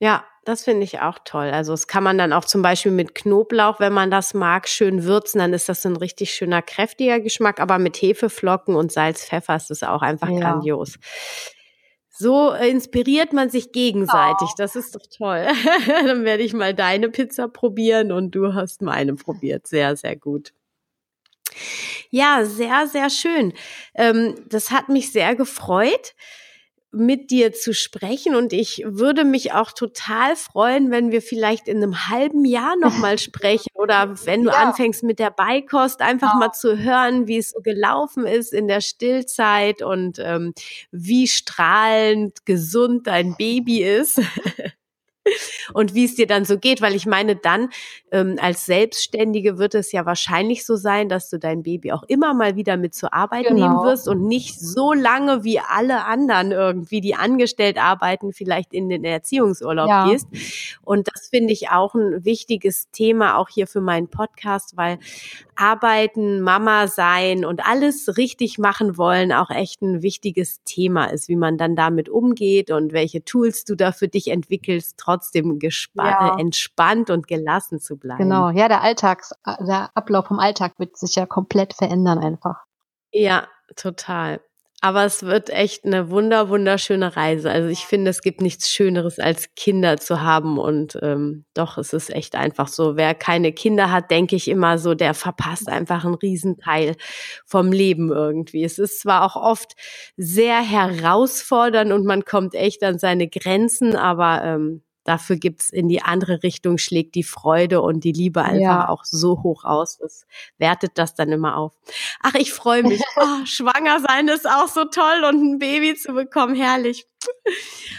Ja, 0.00 0.24
das 0.44 0.64
finde 0.64 0.84
ich 0.84 1.00
auch 1.00 1.18
toll. 1.24 1.50
Also 1.50 1.72
das 1.72 1.86
kann 1.86 2.02
man 2.02 2.18
dann 2.18 2.32
auch 2.32 2.44
zum 2.44 2.62
Beispiel 2.62 2.92
mit 2.92 3.14
Knoblauch, 3.14 3.80
wenn 3.80 3.92
man 3.92 4.10
das 4.10 4.34
mag, 4.34 4.68
schön 4.68 5.04
würzen, 5.04 5.38
dann 5.38 5.52
ist 5.52 5.68
das 5.68 5.86
ein 5.86 5.96
richtig 5.96 6.34
schöner, 6.34 6.62
kräftiger 6.62 7.20
Geschmack. 7.20 7.60
Aber 7.60 7.78
mit 7.78 7.96
Hefeflocken 7.96 8.74
und 8.74 8.92
Salz, 8.92 9.24
Pfeffer 9.24 9.56
ist 9.56 9.70
das 9.70 9.82
auch 9.82 10.02
einfach 10.02 10.28
ja. 10.28 10.40
grandios. 10.40 10.98
So 12.16 12.52
äh, 12.52 12.68
inspiriert 12.70 13.32
man 13.32 13.50
sich 13.50 13.72
gegenseitig. 13.72 14.48
Oh. 14.52 14.54
Das 14.56 14.76
ist 14.76 14.94
doch 14.94 15.06
toll. 15.06 15.48
Dann 15.86 16.24
werde 16.24 16.44
ich 16.44 16.52
mal 16.52 16.72
deine 16.72 17.08
Pizza 17.08 17.48
probieren 17.48 18.12
und 18.12 18.30
du 18.36 18.54
hast 18.54 18.82
meine 18.82 19.14
probiert. 19.16 19.66
Sehr, 19.66 19.96
sehr 19.96 20.14
gut. 20.14 20.52
Ja, 22.10 22.44
sehr, 22.44 22.86
sehr 22.86 23.10
schön. 23.10 23.52
Ähm, 23.94 24.36
das 24.48 24.70
hat 24.70 24.88
mich 24.88 25.10
sehr 25.10 25.34
gefreut 25.34 26.14
mit 26.94 27.30
dir 27.30 27.52
zu 27.52 27.74
sprechen 27.74 28.34
und 28.34 28.52
ich 28.52 28.82
würde 28.86 29.24
mich 29.24 29.52
auch 29.52 29.72
total 29.72 30.36
freuen, 30.36 30.90
wenn 30.90 31.10
wir 31.10 31.22
vielleicht 31.22 31.68
in 31.68 31.78
einem 31.78 32.08
halben 32.08 32.44
Jahr 32.44 32.76
nochmal 32.76 33.18
sprechen 33.18 33.70
oder 33.74 34.14
wenn 34.24 34.44
du 34.44 34.50
ja. 34.50 34.56
anfängst 34.56 35.02
mit 35.02 35.18
der 35.18 35.30
Beikost, 35.30 36.00
einfach 36.00 36.34
ja. 36.34 36.38
mal 36.38 36.52
zu 36.52 36.78
hören, 36.78 37.26
wie 37.26 37.38
es 37.38 37.50
so 37.50 37.60
gelaufen 37.60 38.26
ist 38.26 38.52
in 38.52 38.68
der 38.68 38.80
Stillzeit 38.80 39.82
und 39.82 40.18
ähm, 40.18 40.54
wie 40.90 41.26
strahlend 41.26 42.46
gesund 42.46 43.06
dein 43.06 43.36
Baby 43.36 43.82
ist. 43.82 44.20
und 45.74 45.94
wie 45.94 46.04
es 46.04 46.14
dir 46.14 46.26
dann 46.26 46.44
so 46.44 46.58
geht, 46.58 46.80
weil 46.80 46.94
ich 46.94 47.06
meine, 47.06 47.36
dann 47.36 47.70
ähm, 48.10 48.36
als 48.40 48.66
Selbstständige 48.66 49.58
wird 49.58 49.74
es 49.74 49.92
ja 49.92 50.06
wahrscheinlich 50.06 50.64
so 50.64 50.76
sein, 50.76 51.08
dass 51.08 51.28
du 51.30 51.38
dein 51.38 51.62
Baby 51.62 51.92
auch 51.92 52.02
immer 52.04 52.34
mal 52.34 52.56
wieder 52.56 52.76
mit 52.76 52.94
zur 52.94 53.14
Arbeit 53.14 53.46
genau. 53.46 53.60
nehmen 53.60 53.82
wirst 53.84 54.08
und 54.08 54.26
nicht 54.26 54.60
so 54.60 54.92
lange 54.92 55.44
wie 55.44 55.60
alle 55.60 56.04
anderen 56.04 56.52
irgendwie, 56.52 57.00
die 57.00 57.14
angestellt 57.14 57.78
arbeiten, 57.78 58.32
vielleicht 58.32 58.72
in 58.72 58.88
den 58.88 59.04
Erziehungsurlaub 59.04 59.88
ja. 59.88 60.08
gehst. 60.08 60.28
Und 60.82 61.08
das 61.08 61.28
finde 61.28 61.52
ich 61.52 61.70
auch 61.70 61.94
ein 61.94 62.24
wichtiges 62.24 62.90
Thema 62.90 63.36
auch 63.36 63.48
hier 63.48 63.66
für 63.66 63.80
meinen 63.80 64.08
Podcast, 64.08 64.76
weil 64.76 64.98
Arbeiten, 65.56 66.40
Mama 66.40 66.88
sein 66.88 67.44
und 67.44 67.64
alles 67.64 68.16
richtig 68.16 68.58
machen 68.58 68.96
wollen 68.96 69.32
auch 69.32 69.50
echt 69.50 69.82
ein 69.82 70.02
wichtiges 70.02 70.62
Thema 70.64 71.06
ist, 71.06 71.28
wie 71.28 71.36
man 71.36 71.58
dann 71.58 71.76
damit 71.76 72.08
umgeht 72.08 72.70
und 72.70 72.92
welche 72.92 73.24
Tools 73.24 73.64
du 73.64 73.76
da 73.76 73.92
für 73.92 74.08
dich 74.08 74.28
entwickelst, 74.28 74.98
trotzdem 75.14 75.58
ja. 75.94 76.36
entspannt 76.38 77.10
und 77.10 77.26
gelassen 77.26 77.80
zu 77.80 77.96
bleiben. 77.96 78.22
Genau, 78.22 78.50
ja, 78.50 78.68
der 78.68 78.82
Alltags, 78.82 79.32
der 79.60 79.90
Ablauf 79.94 80.26
vom 80.26 80.38
Alltag 80.38 80.78
wird 80.78 80.96
sich 80.96 81.16
ja 81.16 81.26
komplett 81.26 81.74
verändern 81.74 82.18
einfach. 82.18 82.64
Ja, 83.12 83.46
total. 83.76 84.40
Aber 84.80 85.06
es 85.06 85.22
wird 85.22 85.48
echt 85.48 85.86
eine 85.86 86.10
wunder, 86.10 86.50
wunderschöne 86.50 87.16
Reise. 87.16 87.50
Also 87.50 87.70
ich 87.70 87.86
finde, 87.86 88.10
es 88.10 88.20
gibt 88.20 88.42
nichts 88.42 88.70
Schöneres, 88.70 89.18
als 89.18 89.54
Kinder 89.54 89.96
zu 89.96 90.20
haben. 90.20 90.58
Und 90.58 90.98
ähm, 91.00 91.46
doch, 91.54 91.78
es 91.78 91.94
ist 91.94 92.10
echt 92.10 92.34
einfach 92.34 92.68
so. 92.68 92.94
Wer 92.94 93.14
keine 93.14 93.54
Kinder 93.54 93.90
hat, 93.90 94.10
denke 94.10 94.36
ich 94.36 94.46
immer 94.46 94.76
so, 94.76 94.92
der 94.92 95.14
verpasst 95.14 95.70
einfach 95.70 96.04
einen 96.04 96.16
Riesenteil 96.16 96.96
vom 97.46 97.72
Leben 97.72 98.12
irgendwie. 98.12 98.62
Es 98.62 98.78
ist 98.78 99.00
zwar 99.00 99.24
auch 99.24 99.36
oft 99.36 99.72
sehr 100.18 100.60
herausfordernd 100.60 101.90
und 101.90 102.04
man 102.04 102.26
kommt 102.26 102.54
echt 102.54 102.82
an 102.82 102.98
seine 102.98 103.26
Grenzen, 103.26 103.96
aber 103.96 104.44
ähm, 104.44 104.82
dafür 105.04 105.36
gibt's 105.36 105.70
in 105.70 105.88
die 105.88 106.02
andere 106.02 106.42
Richtung, 106.42 106.78
schlägt 106.78 107.14
die 107.14 107.22
Freude 107.22 107.80
und 107.82 108.04
die 108.04 108.12
Liebe 108.12 108.42
einfach 108.42 108.60
ja. 108.60 108.88
auch 108.88 109.04
so 109.04 109.42
hoch 109.42 109.64
aus. 109.64 109.98
Das 109.98 110.26
wertet 110.58 110.92
das 110.96 111.14
dann 111.14 111.30
immer 111.30 111.56
auf. 111.56 111.72
Ach, 112.22 112.34
ich 112.34 112.52
freue 112.52 112.82
mich. 112.82 113.02
Oh, 113.16 113.46
schwanger 113.46 114.00
sein 114.00 114.26
ist 114.28 114.48
auch 114.48 114.66
so 114.66 114.84
toll 114.86 115.24
und 115.28 115.40
ein 115.40 115.58
Baby 115.58 115.94
zu 115.94 116.14
bekommen, 116.14 116.56
herrlich. 116.56 117.06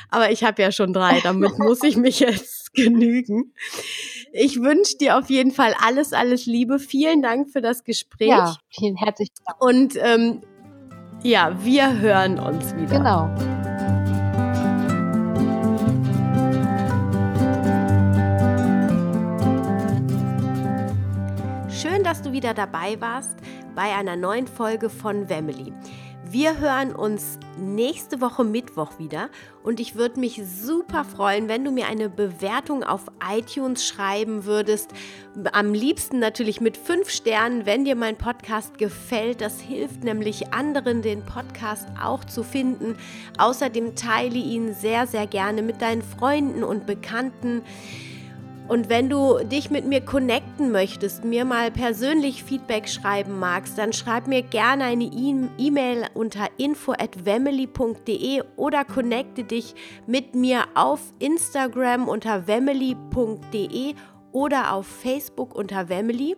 Aber 0.10 0.30
ich 0.32 0.44
habe 0.44 0.62
ja 0.62 0.72
schon 0.72 0.94
drei, 0.94 1.22
damit 1.22 1.58
muss 1.60 1.84
ich 1.84 1.96
mich 1.96 2.20
jetzt 2.20 2.74
genügen. 2.74 3.54
Ich 4.34 4.62
wünsche 4.62 4.98
dir 4.98 5.18
auf 5.18 5.30
jeden 5.30 5.52
Fall 5.52 5.74
alles, 5.82 6.12
alles 6.12 6.46
Liebe. 6.46 6.80
Vielen 6.80 7.22
Dank 7.22 7.50
für 7.50 7.62
das 7.62 7.84
Gespräch. 7.84 8.30
Ja, 8.30 8.58
vielen 8.70 8.98
herzlichen 8.98 9.36
Dank. 9.46 9.62
Und 9.62 9.96
ähm, 9.98 10.42
ja, 11.24 11.56
wir 11.64 12.00
hören 12.00 12.40
uns 12.40 12.76
wieder. 12.76 12.98
Genau. 12.98 13.65
Wieder 22.46 22.54
dabei 22.54 23.02
warst 23.02 23.40
bei 23.74 23.96
einer 23.96 24.16
neuen 24.16 24.46
Folge 24.46 24.92
von 24.92 25.28
Family. 25.28 25.74
Wir 26.30 26.60
hören 26.60 26.94
uns 26.94 27.40
nächste 27.58 28.22
Woche 28.22 28.44
Mittwoch 28.44 29.00
wieder 29.00 29.30
und 29.64 29.80
ich 29.80 29.96
würde 29.96 30.20
mich 30.20 30.40
super 30.46 31.06
freuen, 31.06 31.48
wenn 31.48 31.66
du 31.66 31.72
mir 31.72 31.88
eine 31.88 32.08
Bewertung 32.08 32.84
auf 32.84 33.06
iTunes 33.36 33.88
schreiben 33.88 34.46
würdest. 34.46 34.92
Am 35.54 35.74
liebsten 35.74 36.20
natürlich 36.20 36.62
mit 36.62 36.78
fünf 36.78 37.10
Sternen, 37.10 37.66
wenn 37.66 37.84
dir 37.84 37.96
mein 37.96 38.16
Podcast 38.16 38.78
gefällt. 38.78 39.42
Das 39.42 39.60
hilft 39.60 40.04
nämlich 40.04 40.54
anderen, 40.54 41.02
den 41.02 41.26
Podcast 41.26 41.88
auch 42.00 42.24
zu 42.26 42.44
finden. 42.44 42.96
Außerdem 43.40 43.96
teile 43.96 44.38
ihn 44.38 44.76
sehr, 44.76 45.08
sehr 45.08 45.26
gerne 45.26 45.64
mit 45.64 45.82
deinen 45.82 46.04
Freunden 46.04 46.64
und 46.64 46.86
Bekannten. 46.86 47.64
Und 48.68 48.90
wenn 48.90 49.10
du 49.10 49.38
dich 49.44 49.70
mit 49.70 49.86
mir 49.86 50.02
connecten 50.02 50.72
möchtest, 50.72 51.24
mir 51.24 51.46
mal 51.46 51.70
persönlich 51.70 52.44
Feedback 52.44 52.90
schreiben 52.90 53.38
magst, 53.38 53.78
dann 53.78 53.94
schreib 53.94 54.26
mir 54.28 54.42
gerne 54.42 54.86
eine 54.86 55.04
E-Mail 55.04 56.08
unter 56.16 56.48
info@wemily.de 56.58 58.42
oder 58.56 58.84
connecte 58.84 59.44
dich 59.44 59.76
mit 60.08 60.34
mir 60.34 60.64
auf 60.74 61.00
Instagram 61.20 62.08
unter 62.08 62.48
wemily.de 62.48 63.94
oder 64.36 64.74
auf 64.74 64.86
Facebook 64.86 65.56
unter 65.56 65.88
Wemily. 65.88 66.36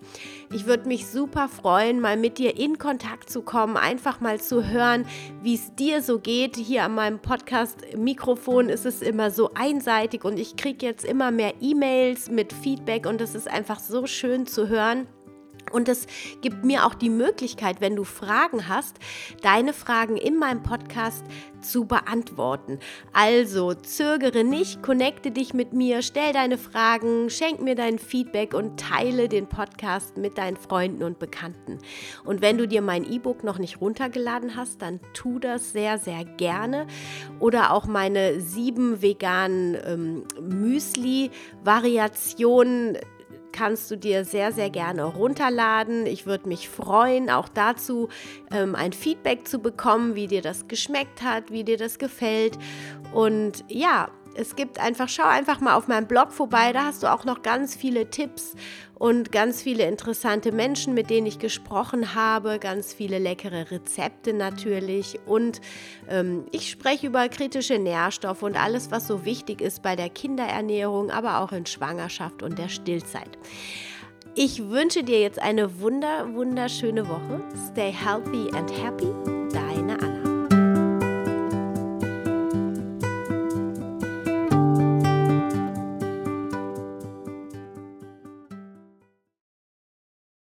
Ich 0.54 0.68
würde 0.68 0.88
mich 0.88 1.08
super 1.08 1.50
freuen, 1.50 2.00
mal 2.00 2.16
mit 2.16 2.38
dir 2.38 2.56
in 2.56 2.78
Kontakt 2.78 3.30
zu 3.30 3.42
kommen, 3.42 3.76
einfach 3.76 4.22
mal 4.22 4.40
zu 4.40 4.68
hören, 4.68 5.08
wie 5.42 5.56
es 5.56 5.74
dir 5.74 6.04
so 6.04 6.20
geht. 6.20 6.58
Hier 6.58 6.84
an 6.84 6.94
meinem 6.94 7.20
Podcast-Mikrofon 7.20 8.70
ist 8.70 8.86
es 8.86 9.02
immer 9.02 9.32
so 9.32 9.50
einseitig 9.56 10.24
und 10.24 10.38
ich 10.38 10.56
kriege 10.58 10.86
jetzt 10.86 11.04
immer 11.04 11.32
mehr 11.32 11.56
E-Mails 11.60 12.30
mit 12.30 12.54
Feedback 12.54 13.08
und 13.08 13.20
es 13.20 13.34
ist 13.34 13.50
einfach 13.50 13.80
so 13.80 14.06
schön 14.06 14.46
zu 14.46 14.70
hören. 14.70 15.08
Und 15.72 15.90
es 15.90 16.08
gibt 16.42 16.64
mir 16.64 16.86
auch 16.86 16.94
die 16.94 17.10
Möglichkeit, 17.10 17.82
wenn 17.82 17.96
du 17.96 18.04
Fragen 18.04 18.68
hast, 18.68 18.98
deine 19.42 19.74
Fragen 19.74 20.18
in 20.18 20.38
meinem 20.38 20.64
Podcast 20.64 21.26
zu 21.62 21.86
beantworten. 21.86 22.80
Also 23.14 23.74
zögere 23.74 24.44
nicht, 24.44 24.82
connecte 24.82 25.32
dich 25.32 25.54
mit 25.54 25.72
mir, 25.74 26.02
stell 26.02 26.34
deine 26.34 26.58
Fragen, 26.58 27.30
schenk 27.30 27.62
mir 27.62 27.76
dein 27.76 28.00
Feedback 28.00 28.54
und 28.54 28.80
teile 28.80 29.30
den 29.30 29.48
Podcast 29.48 30.18
mit 30.18 30.38
deinen 30.38 30.58
Freunden 30.58 31.04
und 31.04 31.20
Bekannten. 31.20 31.78
Und 32.24 32.42
wenn 32.42 32.58
du 32.58 32.68
dir 32.68 32.82
mein 32.82 33.04
E-Book 33.04 33.44
noch 33.44 33.60
nicht 33.60 33.82
runtergeladen 33.82 34.56
hast, 34.56 34.82
dann 34.82 35.02
tu 35.14 35.40
das 35.40 35.72
sehr, 35.72 35.98
sehr 35.98 36.24
gerne. 36.26 36.88
Oder 37.40 37.74
auch 37.74 37.86
meine 37.86 38.40
sieben 38.40 39.02
veganen 39.02 39.78
ähm, 39.86 40.24
Müsli-Variationen 40.42 42.98
kannst 43.58 43.90
du 43.90 43.96
dir 43.98 44.24
sehr, 44.24 44.52
sehr 44.52 44.70
gerne 44.70 45.04
runterladen. 45.04 46.06
Ich 46.06 46.28
würde 46.28 46.48
mich 46.48 46.70
freuen, 46.70 47.32
auch 47.32 47.50
dazu 47.50 48.08
ähm, 48.52 48.76
ein 48.76 48.94
Feedback 48.94 49.48
zu 49.48 49.60
bekommen, 49.60 50.14
wie 50.14 50.28
dir 50.28 50.44
das 50.44 50.68
geschmeckt 50.68 51.24
hat, 51.24 51.52
wie 51.52 51.64
dir 51.64 51.78
das 51.78 51.98
gefällt. 51.98 52.58
Und 53.14 53.66
ja, 53.68 54.10
es 54.36 54.56
gibt 54.56 54.80
einfach, 54.80 55.10
schau 55.10 55.24
einfach 55.24 55.60
mal 55.60 55.74
auf 55.74 55.88
meinem 55.88 56.06
Blog 56.06 56.32
vorbei, 56.32 56.72
da 56.72 56.86
hast 56.86 57.02
du 57.02 57.12
auch 57.12 57.26
noch 57.26 57.42
ganz 57.42 57.76
viele 57.76 58.12
Tipps 58.12 58.54
und 59.00 59.32
ganz 59.32 59.62
viele 59.62 59.86
interessante 59.86 60.52
Menschen, 60.52 60.94
mit 60.94 61.10
denen 61.10 61.28
ich 61.28 61.40
gesprochen 61.40 62.16
habe, 62.16 62.60
ganz 62.60 62.94
viele 62.94 63.20
leckere 63.20 63.72
Rezepte 63.72 64.34
natürlich 64.34 65.20
und 65.26 65.62
ähm, 66.10 66.46
ich 66.52 66.70
spreche 66.70 67.08
über 67.08 67.28
kritische 67.30 67.80
Nährstoffe 67.80 68.44
und 68.44 68.62
alles, 68.62 68.92
was 68.92 69.08
so 69.08 69.26
wichtig 69.26 69.62
ist 69.62 69.82
bei 69.82 69.96
der 69.96 70.10
Kinderernährung, 70.10 71.12
aber 71.12 71.40
auch 71.42 71.52
in 71.52 71.66
Schwangerschaft 71.66 72.44
und 72.44 72.58
der 72.58 72.70
Stillzeit. 72.70 73.38
Ich 74.36 74.70
wünsche 74.70 75.04
dir 75.04 75.20
jetzt 75.20 75.40
eine 75.40 75.80
wunder, 75.80 76.34
wunderschöne 76.34 77.08
Woche. 77.08 77.42
Stay 77.72 77.92
healthy 77.92 78.50
and 78.56 78.72
happy 78.72 79.08